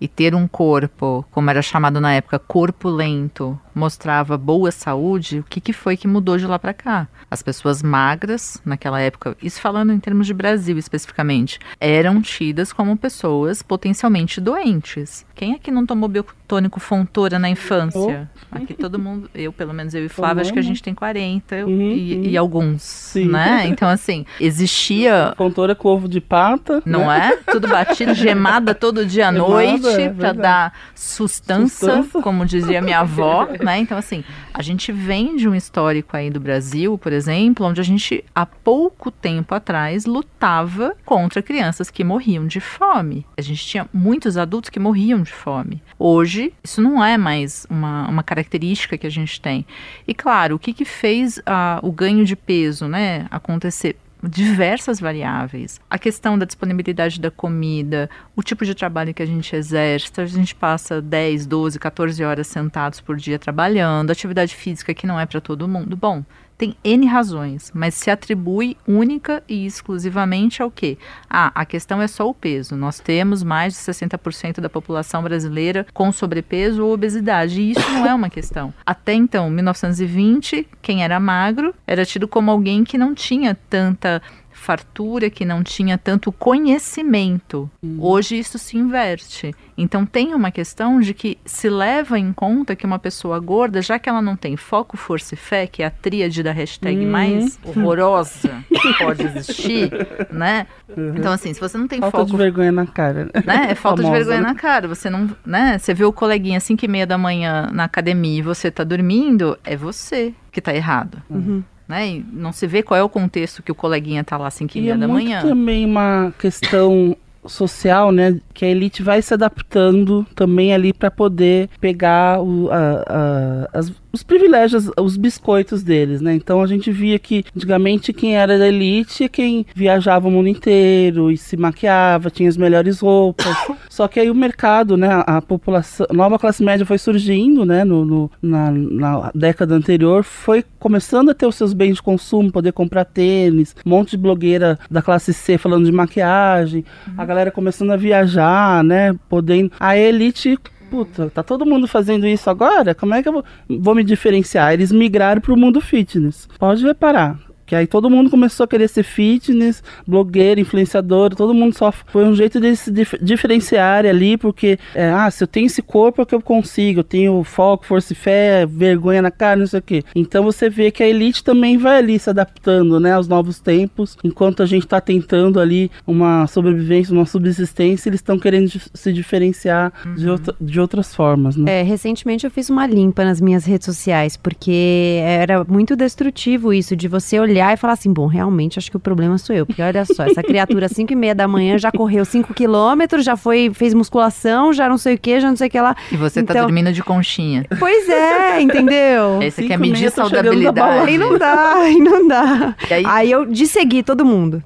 [0.00, 5.60] e ter um corpo, como era chamado na época, corpulento, mostrava boa saúde, o que,
[5.60, 7.08] que foi que mudou de lá para cá?
[7.30, 12.96] As pessoas magras, naquela época, isso falando em termos de Brasil especificamente, eram tidas como
[12.96, 15.24] pessoas potencialmente doentes.
[15.34, 18.28] Quem é que não tomou biotônico Fontoura na infância?
[18.52, 18.56] Oh.
[18.56, 21.64] Aqui todo mundo, eu pelo menos eu e Flávia, acho que a gente tem 40
[21.64, 22.24] uhum, e, uhum.
[22.24, 23.28] e, alguns, Sim.
[23.28, 23.66] né?
[23.66, 25.32] Então assim, existia...
[25.38, 26.82] Fontoura com ovo de pata.
[26.84, 27.32] Não né?
[27.32, 27.50] é?
[27.50, 33.00] Tudo batido, gemada todo dia à noite é para dar sustância, sustância, como dizia minha
[33.00, 33.78] avó, né?
[33.78, 37.84] Então assim, a gente vem de um histórico aí do Brasil, por exemplo, onde a
[37.84, 43.26] gente há pouco tempo atrás lutava contra crianças que morriam de fome.
[43.36, 45.82] A gente tinha muitos adultos que morriam de fome.
[45.98, 49.66] Hoje, isso não é mais uma, uma característica que a gente tem.
[50.06, 53.96] E claro, o que, que fez uh, o ganho de peso né, acontecer?
[54.22, 55.80] Diversas variáveis.
[55.88, 60.26] A questão da disponibilidade da comida, o tipo de trabalho que a gente exerce, a
[60.26, 65.26] gente passa 10, 12, 14 horas sentados por dia trabalhando, atividade física que não é
[65.26, 65.96] para todo mundo.
[65.96, 66.24] Bom,
[66.60, 70.98] tem N razões, mas se atribui única e exclusivamente ao quê?
[71.28, 72.76] Ah, a questão é só o peso.
[72.76, 78.06] Nós temos mais de 60% da população brasileira com sobrepeso ou obesidade, e isso não
[78.06, 78.74] é uma questão.
[78.84, 84.20] Até então, 1920, quem era magro era tido como alguém que não tinha tanta
[84.60, 87.68] fartura, que não tinha tanto conhecimento.
[87.82, 87.96] Hum.
[87.98, 89.54] Hoje isso se inverte.
[89.76, 93.98] Então tem uma questão de que se leva em conta que uma pessoa gorda, já
[93.98, 97.10] que ela não tem foco, força e fé, que é a tríade da hashtag hum.
[97.10, 99.90] mais horrorosa que pode existir,
[100.30, 100.66] né?
[100.94, 101.14] Uhum.
[101.16, 102.28] Então assim, se você não tem falta foco...
[102.28, 103.30] Falta de vergonha na cara.
[103.46, 103.68] Né?
[103.70, 104.48] É falta Famosa, de vergonha né?
[104.48, 104.86] na cara.
[104.88, 105.78] Você não, né?
[105.78, 108.84] Você vê o coleguinha às 5 e meia da manhã na academia e você tá
[108.84, 111.22] dormindo, é você que tá errado.
[111.30, 112.08] Uhum né?
[112.08, 114.78] E não se vê qual é o contexto que o coleguinha tá lá às 5
[114.78, 115.42] e meia é da manhã.
[115.42, 121.68] também uma questão social, né, que a elite vai se adaptando também ali para poder
[121.80, 126.34] pegar o, a, a, as, os privilégios, os biscoitos deles, né?
[126.34, 130.48] Então a gente via que antigamente quem era da elite é quem viajava o mundo
[130.48, 133.46] inteiro e se maquiava, tinha as melhores roupas.
[133.88, 137.84] Só que aí o mercado, né, a população, a nova classe média foi surgindo, né,
[137.84, 142.50] no, no na, na, década anterior, foi começando a ter os seus bens de consumo,
[142.50, 147.14] poder comprar tênis, um monte de blogueira da classe C falando de maquiagem, uhum.
[147.18, 149.72] a galera começando a viajar, né, podendo.
[149.78, 150.58] A elite
[150.90, 152.94] puta, tá todo mundo fazendo isso agora?
[152.94, 154.72] Como é que eu vou, vou me diferenciar?
[154.72, 156.48] Eles migraram pro mundo fitness.
[156.58, 157.38] Pode reparar.
[157.70, 162.24] Que aí todo mundo começou a querer ser fitness, blogueiro, influenciador, todo mundo só foi
[162.24, 166.20] um jeito de se dif diferenciar ali, porque, é, ah, se eu tenho esse corpo
[166.20, 169.78] é que eu consigo, eu tenho foco, força e fé, vergonha na cara, não sei
[169.78, 170.02] o quê.
[170.16, 174.18] Então você vê que a elite também vai ali se adaptando, né, aos novos tempos,
[174.24, 179.92] enquanto a gente está tentando ali uma sobrevivência, uma subsistência, eles estão querendo se diferenciar
[180.04, 180.14] uhum.
[180.16, 181.82] de, outra, de outras formas, né?
[181.82, 186.96] É, recentemente eu fiz uma limpa nas minhas redes sociais, porque era muito destrutivo isso
[186.96, 189.66] de você olhar olhar e falar assim: bom, realmente acho que o problema sou eu.
[189.66, 193.36] Porque olha só, essa criatura, 5 e meia da manhã, já correu 5 quilômetros, já
[193.36, 195.94] foi, fez musculação, já não sei o que, já não sei o que lá.
[196.10, 196.56] E você tá então...
[196.56, 197.66] tá dormindo de conchinha.
[197.78, 199.38] Pois é, entendeu?
[199.40, 201.08] Aí você quer medir saudabilidade.
[201.08, 202.74] Aí não dá, aí não dá.
[202.90, 203.04] Aí...
[203.06, 203.30] aí...
[203.30, 204.62] eu dissegui todo mundo.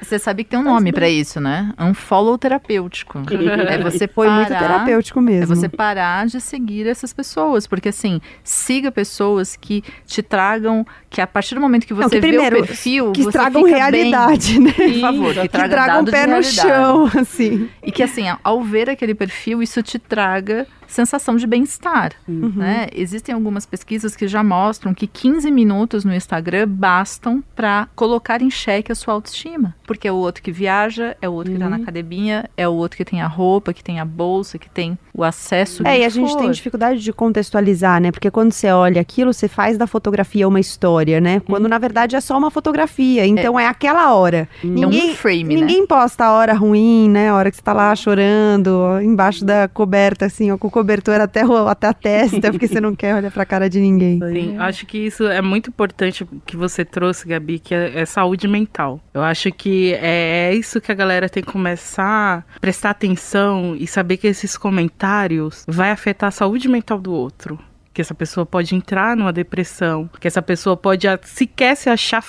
[0.00, 1.72] Você sabe que tem um nome para isso, né?
[1.78, 3.22] Um follow terapêutico.
[3.64, 5.52] É você Foi parar, muito terapêutico mesmo.
[5.52, 7.66] É você parar de seguir essas pessoas.
[7.66, 12.10] Porque assim, siga pessoas que te tragam, que a partir do momento que você não,
[12.10, 14.62] que primeiro, vê o perfil, que tragam realidade, bem.
[14.62, 14.72] né?
[14.72, 17.68] Por favor, que, que traga traga um pé no chão, assim.
[17.82, 22.12] E que assim, ao ver aquele perfil, isso te traga sensação de bem-estar.
[22.28, 22.52] Uhum.
[22.56, 22.88] Né?
[22.92, 28.50] Existem algumas pesquisas que já mostram que 15 minutos no Instagram bastam para colocar em
[28.50, 29.74] xeque a sua autoestima.
[29.86, 31.58] Porque é o outro que viaja, é o outro uhum.
[31.58, 34.58] que está na academia, é o outro que tem a roupa, que tem a bolsa,
[34.58, 35.86] que tem o acesso.
[35.86, 36.14] É, e a for.
[36.14, 38.10] gente tem dificuldade de contextualizar, né?
[38.10, 41.40] Porque quando você olha aquilo, você faz da fotografia uma história, né?
[41.40, 41.70] Quando uhum.
[41.70, 43.26] na verdade é só uma fotografia.
[43.26, 44.48] Então é, é aquela hora.
[44.62, 45.60] Ninguém, é um frame, né?
[45.60, 45.86] Ninguém né?
[45.86, 47.30] posta a hora ruim, né?
[47.30, 51.20] A hora que você tá lá chorando, embaixo da coberta, assim, ó, com o cobertor
[51.20, 54.20] até, até a testa, porque você não quer olhar pra cara de ninguém.
[54.20, 58.46] Sim, acho que isso é muito importante que você trouxe, Gabi, que é, é saúde
[58.46, 59.00] mental.
[59.14, 63.74] Eu acho que é, é isso que a galera tem que começar a prestar atenção
[63.78, 67.58] e saber que esses comentários vai afetar a saúde mental do outro
[67.92, 72.24] que essa pessoa pode entrar numa depressão, que essa pessoa pode sequer se achar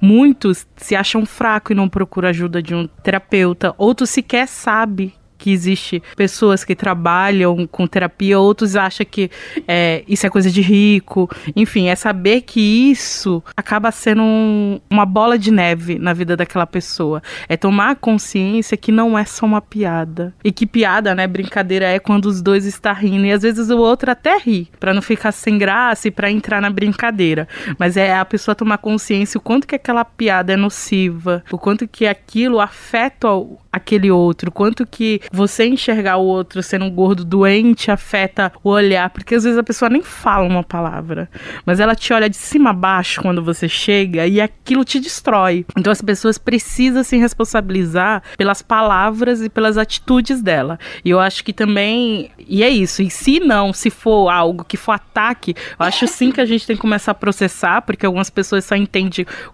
[0.00, 5.12] muitos se acham fraco e não procuram ajuda de um terapeuta, outros sequer sabe
[5.44, 9.30] que existe pessoas que trabalham com terapia, outros acham que
[9.68, 11.28] é, isso é coisa de rico.
[11.54, 16.66] Enfim, é saber que isso acaba sendo um, uma bola de neve na vida daquela
[16.66, 17.22] pessoa.
[17.46, 20.34] É tomar consciência que não é só uma piada.
[20.42, 23.26] E que piada, né, brincadeira é quando os dois estão rindo.
[23.26, 26.62] E às vezes o outro até ri, para não ficar sem graça e para entrar
[26.62, 27.46] na brincadeira.
[27.78, 31.86] Mas é a pessoa tomar consciência o quanto que aquela piada é nociva, o quanto
[31.86, 33.28] que aquilo afeta
[33.74, 39.10] aquele outro, quanto que você enxergar o outro sendo um gordo doente afeta o olhar,
[39.10, 41.28] porque às vezes a pessoa nem fala uma palavra,
[41.64, 45.66] mas ela te olha de cima a baixo quando você chega e aquilo te destrói.
[45.76, 50.78] Então as pessoas precisam se responsabilizar pelas palavras e pelas atitudes dela.
[51.04, 54.76] E eu acho que também, e é isso, e se não, se for algo que
[54.76, 58.30] for ataque, eu acho sim que a gente tem que começar a processar, porque algumas
[58.30, 59.04] pessoas só entendem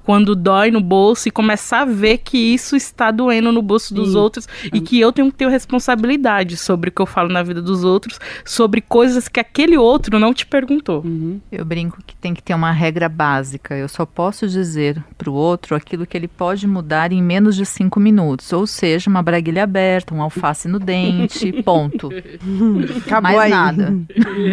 [0.05, 4.10] quando dói no bolso e começar a ver que isso está doendo no bolso dos
[4.15, 7.61] outros e que eu tenho que ter responsabilidade sobre o que eu falo na vida
[7.61, 11.03] dos outros, sobre coisas que aquele outro não te perguntou.
[11.05, 11.41] Uhum.
[11.51, 13.77] Eu brinco que tem que ter uma regra básica.
[13.77, 17.67] Eu só posso dizer para o outro aquilo que ele pode mudar em menos de
[17.67, 18.53] cinco minutos.
[18.53, 22.11] Ou seja, uma braguilha aberta, um alface no dente, ponto.
[23.05, 23.51] Acabou Mais aí.
[23.51, 23.95] nada.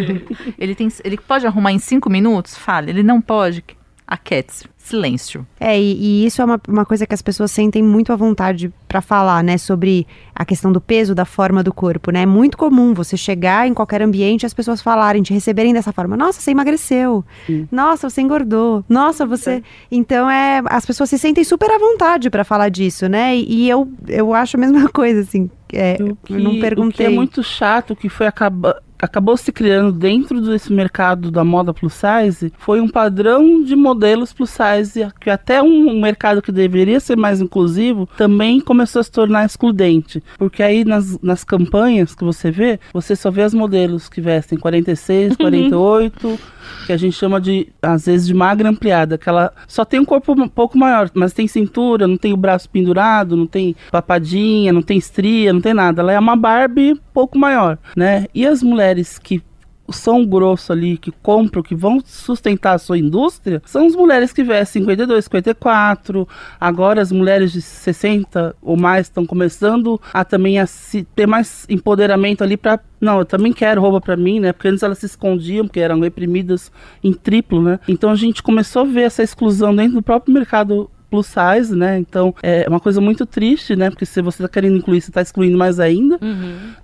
[0.58, 2.56] ele, tem, ele pode arrumar em cinco minutos?
[2.56, 2.88] Fala.
[2.90, 3.64] Ele não pode?
[4.06, 4.64] Aquete-se.
[4.88, 5.46] Silêncio.
[5.60, 8.72] É, e, e isso é uma, uma coisa que as pessoas sentem muito à vontade
[8.86, 9.58] pra falar, né?
[9.58, 12.22] Sobre a questão do peso, da forma do corpo, né?
[12.22, 15.92] É muito comum você chegar em qualquer ambiente e as pessoas falarem, te receberem dessa
[15.92, 16.16] forma.
[16.16, 17.24] Nossa, você emagreceu.
[17.70, 18.84] Nossa, você engordou.
[18.88, 19.62] Nossa, você.
[19.90, 20.62] Então, é.
[20.66, 23.36] As pessoas se sentem super à vontade pra falar disso, né?
[23.36, 25.50] E, e eu, eu acho a mesma coisa, assim.
[25.72, 27.06] É, que, eu não o que perguntei.
[27.06, 31.94] é muito chato, que foi acaba, acabou se criando dentro desse mercado da moda plus
[31.94, 37.16] size, foi um padrão de modelos plus size, que até um, mercado que deveria ser
[37.16, 40.22] mais inclusivo, também começou a se tornar excludente.
[40.36, 44.58] Porque aí nas, nas campanhas que você vê, você só vê as modelos que vestem
[44.58, 46.38] 46, 48,
[46.86, 50.04] que a gente chama de, às vezes, de magra ampliada, que ela só tem um
[50.04, 54.72] corpo um pouco maior, mas tem cintura, não tem o braço pendurado, não tem papadinha,
[54.72, 56.02] não tem estria, não tem nada.
[56.02, 58.26] Ela é uma Barbie pouco maior, né?
[58.32, 59.42] E as mulheres que
[59.90, 64.42] são grosso ali, que compram, que vão sustentar a sua indústria, são as mulheres que
[64.42, 66.28] vestem 52, 54.
[66.60, 71.66] Agora as mulheres de 60 ou mais estão começando a também a se, ter mais
[71.68, 74.52] empoderamento ali para não, eu também quero roupa para mim, né?
[74.52, 76.72] Porque antes elas se escondiam, porque eram reprimidas
[77.02, 77.78] em triplo, né?
[77.86, 81.98] Então a gente começou a ver essa exclusão dentro do próprio mercado plus size, né?
[81.98, 83.90] Então é uma coisa muito triste, né?
[83.90, 86.18] Porque se você tá querendo incluir, você tá excluindo mais ainda,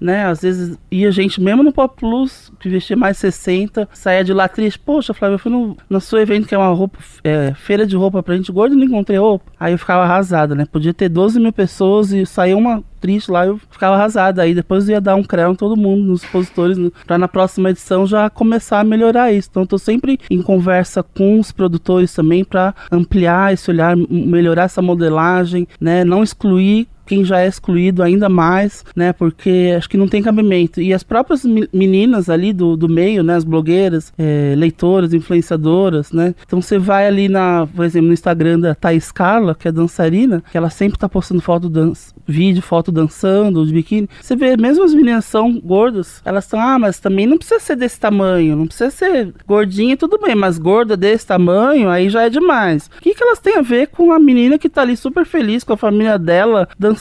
[0.00, 0.26] né?
[0.26, 4.48] Às vezes ia gente mesmo no Pop Plus, que vestia mais 60, saía de lá
[4.48, 4.78] triste.
[4.78, 7.96] Poxa, Flávia, eu fui no, no seu evento que é uma roupa, é, feira de
[7.96, 9.44] roupa pra gente gorda e não encontrei roupa.
[9.58, 10.66] Aí eu ficava arrasada, né?
[10.70, 14.40] Podia ter 12 mil pessoas e sair uma triste lá, eu ficava arrasada.
[14.40, 18.06] Aí depois eu ia dar um em todo mundo, nos expositores, pra na próxima edição
[18.06, 19.48] já começar a melhorar isso.
[19.50, 24.62] Então eu tô sempre em conversa com os produtores também pra ampliar esse olhar, melhorar
[24.62, 26.02] essa modelagem, né?
[26.02, 29.12] Não excluir quem já é excluído ainda mais, né?
[29.12, 30.80] Porque acho que não tem cabimento.
[30.80, 33.34] E as próprias me- meninas ali do, do meio, né?
[33.36, 36.34] As blogueiras, eh, leitoras, influenciadoras, né?
[36.46, 40.42] Então você vai ali na, por exemplo, no Instagram da Thaís Carla, que é dançarina,
[40.50, 41.92] que ela sempre tá postando foto dan
[42.26, 44.08] vídeo, foto dançando, de biquíni.
[44.20, 47.76] Você vê, mesmo as meninas são gordas, elas estão, ah, mas também não precisa ser
[47.76, 52.30] desse tamanho, não precisa ser gordinha, tudo bem, mas gorda desse tamanho, aí já é
[52.30, 52.90] demais.
[52.98, 55.62] O que, que elas têm a ver com a menina que tá ali super feliz
[55.64, 56.93] com a família dela, dançando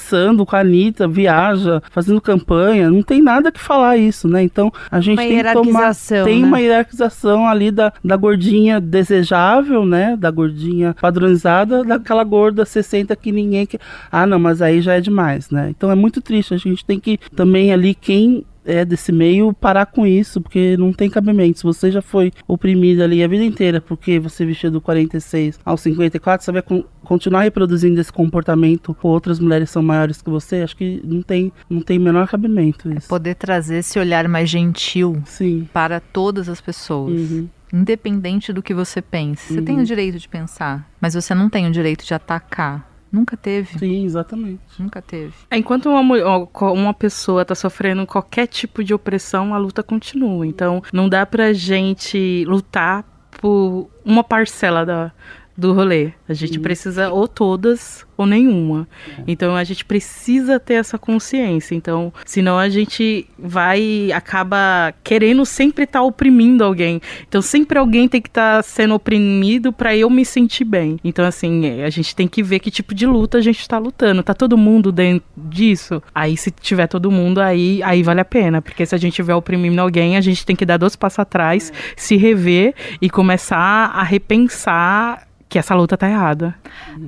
[0.46, 2.90] com a Anitta, viaja, fazendo campanha?
[2.90, 4.44] Não tem nada que falar isso, né?
[4.44, 5.96] Então a gente Uma tem que tomar.
[6.24, 6.48] Tem né?
[6.48, 10.16] uma hierarquização ali da, da gordinha desejável, né?
[10.18, 13.80] Da gordinha padronizada, daquela gorda 60 que ninguém quer.
[14.12, 15.70] Ah, não, mas aí já é demais, né?
[15.70, 16.54] Então é muito triste.
[16.54, 20.92] A gente tem que também ali, quem é desse meio, parar com isso, porque não
[20.94, 21.58] tem cabimento.
[21.60, 25.78] Se você já foi oprimida ali a vida inteira, porque você vestiu do 46 ao
[25.78, 30.30] 54, você vai con- continuar reproduzindo esse comportamento com outras mulheres que são maiores que
[30.30, 33.08] você, acho que não tem, não tem menor cabimento isso.
[33.08, 35.68] Poder trazer esse olhar mais gentil Sim.
[35.74, 37.14] para todas as pessoas.
[37.32, 37.48] Uhum.
[37.74, 39.54] Independente do que você pense.
[39.56, 42.93] Você tem o direito de pensar, mas você não tem o direito de atacar.
[43.14, 43.78] Nunca teve.
[43.78, 44.60] Sim, exatamente.
[44.80, 45.34] Nunca teve.
[45.52, 50.48] Enquanto uma, uma pessoa tá sofrendo qualquer tipo de opressão, a luta continua.
[50.48, 53.06] Então, não dá pra gente lutar
[53.40, 55.12] por uma parcela da,
[55.56, 56.12] do rolê.
[56.28, 58.88] A gente precisa ou todas ou nenhuma.
[59.28, 61.76] Então a gente precisa ter essa consciência.
[61.76, 67.02] Então, senão a gente vai acaba querendo sempre estar tá oprimindo alguém.
[67.28, 71.00] Então sempre alguém tem que estar tá sendo oprimido para eu me sentir bem.
[71.04, 73.78] Então assim, é, a gente tem que ver que tipo de luta a gente está
[73.78, 74.24] lutando.
[74.24, 76.02] Tá todo mundo dentro disso?
[76.14, 79.36] Aí se tiver todo mundo aí, aí vale a pena, porque se a gente estiver
[79.36, 84.04] oprimindo alguém, a gente tem que dar dois passos atrás, se rever e começar a
[84.04, 86.56] repensar que essa luta tá errada.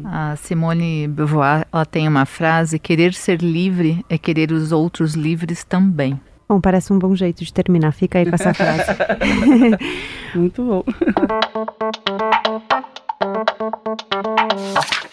[0.03, 5.63] A Simone Beauvoir, ela tem uma frase: querer ser livre é querer os outros livres
[5.63, 6.21] também.
[6.47, 7.91] Bom, parece um bom jeito de terminar.
[7.91, 8.83] Fica aí com essa frase.
[10.35, 10.83] Muito bom.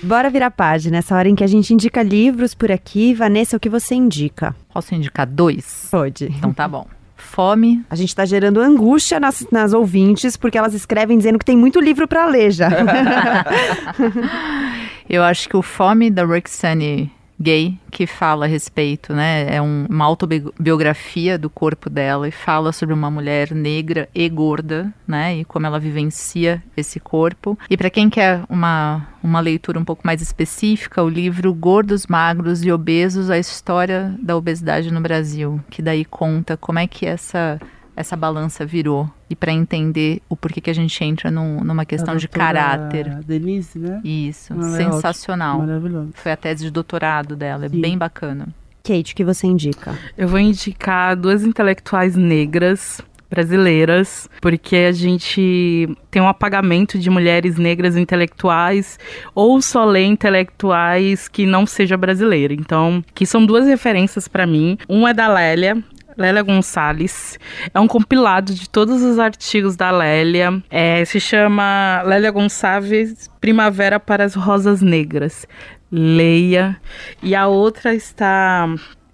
[0.02, 3.14] Bora virar página, essa hora em que a gente indica livros por aqui.
[3.14, 4.54] Vanessa, o que você indica?
[4.74, 5.88] Posso indicar dois?
[5.90, 6.26] Pode.
[6.26, 6.86] Então tá bom
[7.22, 7.82] fome.
[7.88, 11.80] A gente está gerando angústia nas, nas ouvintes, porque elas escrevem dizendo que tem muito
[11.80, 12.68] livro para ler já.
[15.08, 17.10] Eu acho que o Fome da Roxane
[17.42, 19.54] gay que fala a respeito, né?
[19.54, 24.92] É um, uma autobiografia do corpo dela e fala sobre uma mulher negra e gorda,
[25.06, 25.38] né?
[25.38, 27.58] E como ela vivencia esse corpo.
[27.68, 32.64] E para quem quer uma, uma leitura um pouco mais específica, o livro Gordos, Magros
[32.64, 37.60] e Obesos: A História da Obesidade no Brasil, que daí conta como é que essa
[37.96, 42.16] essa balança virou e para entender o porquê que a gente entra num, numa questão
[42.16, 43.20] de caráter.
[43.24, 44.00] Denise, né?
[44.04, 45.62] Isso, ah, sensacional.
[45.62, 46.10] É Maravilhoso.
[46.14, 47.80] Foi a tese de doutorado dela, é Sim.
[47.80, 48.48] bem bacana.
[48.82, 49.96] Kate, o que você indica?
[50.18, 53.00] Eu vou indicar duas intelectuais negras
[53.32, 58.98] brasileiras, porque a gente tem um apagamento de mulheres negras intelectuais
[59.34, 62.52] ou só lê intelectuais que não seja brasileira.
[62.52, 64.76] Então, que são duas referências para mim.
[64.86, 65.82] Uma é da Lélia,
[66.16, 67.38] Lélia Gonçalves.
[67.72, 70.62] É um compilado de todos os artigos da Lélia.
[70.70, 75.46] É, se chama Lélia Gonçalves Primavera para as Rosas Negras.
[75.90, 76.76] Leia.
[77.22, 78.68] E a outra está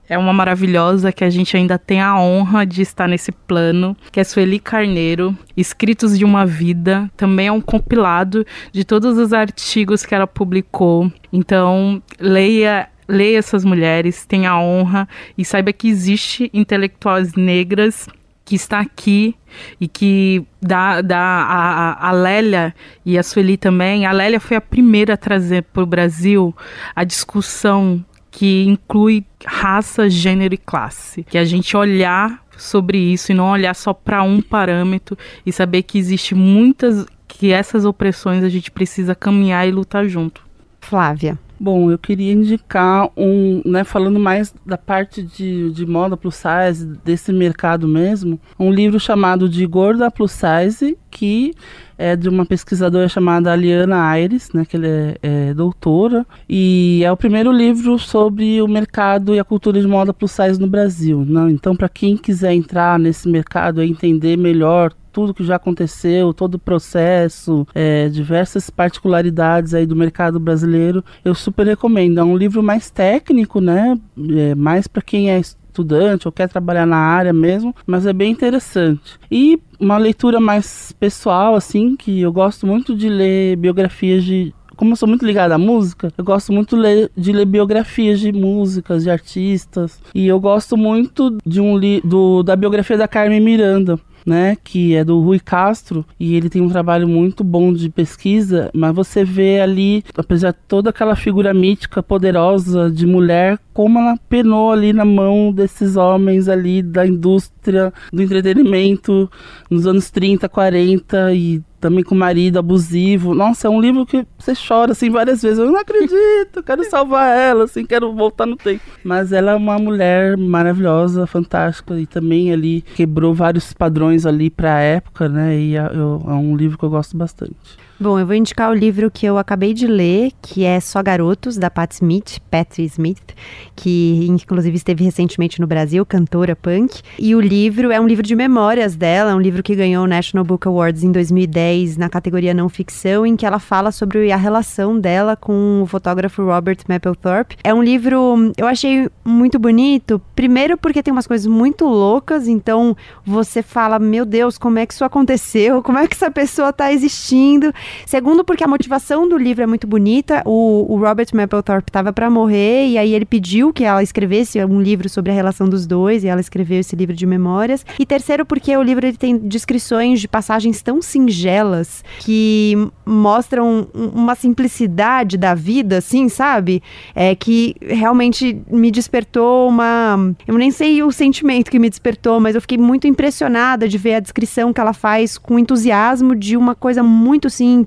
[0.09, 4.19] é uma maravilhosa que a gente ainda tem a honra de estar nesse plano, que
[4.19, 7.11] é Sueli Carneiro, Escritos de uma Vida.
[7.15, 11.13] Também é um compilado de todos os artigos que ela publicou.
[11.31, 18.07] Então, leia leia essas mulheres, tenha honra e saiba que existe intelectuais negras
[18.45, 19.35] que está aqui
[19.79, 24.07] e que dá, dá a, a Lélia e a Sueli também.
[24.07, 26.57] A Lélia foi a primeira a trazer para o Brasil
[26.97, 31.25] a discussão que inclui raça, gênero e classe.
[31.25, 35.83] Que a gente olhar sobre isso e não olhar só para um parâmetro e saber
[35.83, 40.43] que existe muitas que essas opressões a gente precisa caminhar e lutar junto.
[40.81, 41.39] Flávia.
[41.61, 46.87] Bom, eu queria indicar um, né, falando mais da parte de, de moda plus size,
[47.05, 51.53] desse mercado mesmo, um livro chamado de Gorda Plus Size, que
[51.97, 57.11] é de uma pesquisadora chamada Aliana Aires, né, que ela é, é, doutora, e é
[57.11, 61.25] o primeiro livro sobre o mercado e a cultura de moda plus size no Brasil.
[61.25, 61.51] Né?
[61.51, 66.55] Então, para quem quiser entrar nesse mercado e entender melhor tudo que já aconteceu, todo
[66.55, 72.21] o processo, é, diversas particularidades aí do mercado brasileiro, eu super recomendo.
[72.21, 73.99] É um livro mais técnico, né?
[74.37, 78.31] É, mais para quem é estudante ou quer trabalhar na área mesmo, mas é bem
[78.31, 79.19] interessante.
[79.29, 84.93] E uma leitura mais pessoal, assim, que eu gosto muito de ler biografias de, como
[84.93, 86.77] eu sou muito ligada à música, eu gosto muito
[87.17, 90.01] de ler biografias de músicas, de artistas.
[90.15, 93.99] E eu gosto muito de um do, da biografia da Carmen Miranda
[94.29, 98.71] né, que é do Rui Castro, e ele tem um trabalho muito bom de pesquisa,
[98.75, 104.19] mas você vê ali, apesar de toda aquela figura mítica, poderosa de mulher, como ela
[104.29, 109.31] penou ali na mão desses homens ali da indústria do entretenimento
[109.71, 113.35] nos anos 30, 40 e também com marido abusivo.
[113.35, 115.59] Nossa, é um livro que você chora assim várias vezes.
[115.59, 118.83] Eu não acredito, quero salvar ela, assim, quero voltar no tempo.
[119.03, 124.77] Mas ela é uma mulher maravilhosa, fantástica e também ali quebrou vários padrões ali para
[124.77, 125.59] a época, né?
[125.59, 127.88] E é, eu, é um livro que eu gosto bastante.
[128.01, 131.59] Bom, eu vou indicar o livro que eu acabei de ler, que é Só Garotos,
[131.59, 133.35] da Pat Smith, Patty Smith,
[133.75, 137.03] que inclusive esteve recentemente no Brasil, cantora punk.
[137.19, 140.07] E o livro é um livro de memórias dela, é um livro que ganhou o
[140.07, 144.37] National Book Awards em 2010 na categoria não ficção, em que ela fala sobre a
[144.37, 147.57] relação dela com o fotógrafo Robert Mapplethorpe.
[147.65, 152.97] É um livro, eu achei muito bonito, primeiro porque tem umas coisas muito loucas, então
[153.27, 155.83] você fala, meu Deus, como é que isso aconteceu?
[155.83, 157.75] Como é que essa pessoa está existindo?
[158.07, 160.43] Segundo, porque a motivação do livro é muito bonita.
[160.45, 164.81] O, o Robert Mapplethorpe estava para morrer e aí ele pediu que ela escrevesse um
[164.81, 167.85] livro sobre a relação dos dois e ela escreveu esse livro de memórias.
[167.99, 174.35] E terceiro, porque o livro ele tem descrições de passagens tão singelas que mostram uma
[174.35, 176.83] simplicidade da vida, assim, sabe?
[177.15, 180.35] É que realmente me despertou uma.
[180.47, 184.15] Eu nem sei o sentimento que me despertou, mas eu fiquei muito impressionada de ver
[184.15, 187.78] a descrição que ela faz com entusiasmo de uma coisa muito simples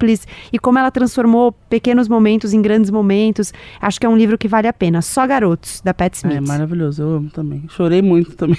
[0.52, 3.54] e como ela transformou pequenos momentos em grandes momentos.
[3.80, 5.02] Acho que é um livro que vale a pena.
[5.02, 6.38] Só Garotos, da Pat Smith.
[6.38, 7.64] É maravilhoso, eu amo também.
[7.70, 8.58] Chorei muito também.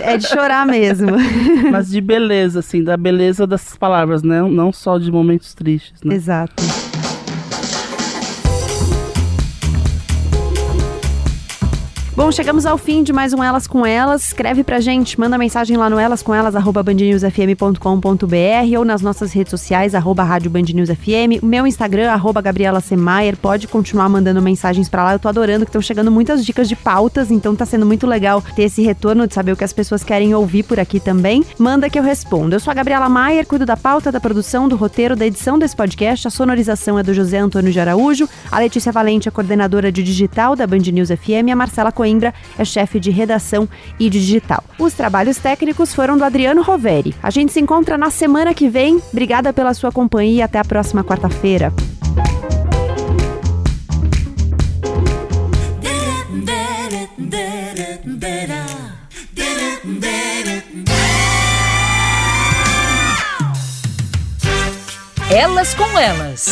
[0.00, 1.08] É de chorar mesmo.
[1.70, 4.42] Mas de beleza, assim, da beleza dessas palavras, né?
[4.42, 6.14] Não só de momentos tristes, né?
[6.14, 6.62] Exato.
[12.18, 14.26] Bom, chegamos ao fim de mais um Elas com Elas.
[14.26, 20.50] Escreve pra gente, manda mensagem lá no elascomelas.bandnewsfm.com.br ou nas nossas redes sociais, arroba Rádio
[20.50, 21.40] Band News FM.
[21.40, 23.36] O meu Instagram, arroba Gabriela Semayer.
[23.36, 25.12] Pode continuar mandando mensagens pra lá.
[25.12, 28.42] Eu tô adorando que estão chegando muitas dicas de pautas, então tá sendo muito legal
[28.56, 31.44] ter esse retorno de saber o que as pessoas querem ouvir por aqui também.
[31.56, 32.56] Manda que eu respondo.
[32.56, 35.76] Eu sou a Gabriela Maier, cuido da pauta, da produção, do roteiro, da edição desse
[35.76, 36.26] podcast.
[36.26, 38.28] A sonorização é do José Antônio de Araújo.
[38.50, 41.46] A Letícia Valente é coordenadora de digital da Band News FM.
[41.46, 43.68] E a Marcela Coelho Coimbra é chefe de redação
[44.00, 44.64] e digital.
[44.78, 47.14] Os trabalhos técnicos foram do Adriano Roveri.
[47.22, 48.98] A gente se encontra na semana que vem.
[49.12, 51.70] Obrigada pela sua companhia até a próxima quarta-feira.
[65.30, 66.48] Elas com Elas.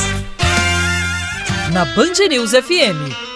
[1.73, 3.36] Na Band News FM.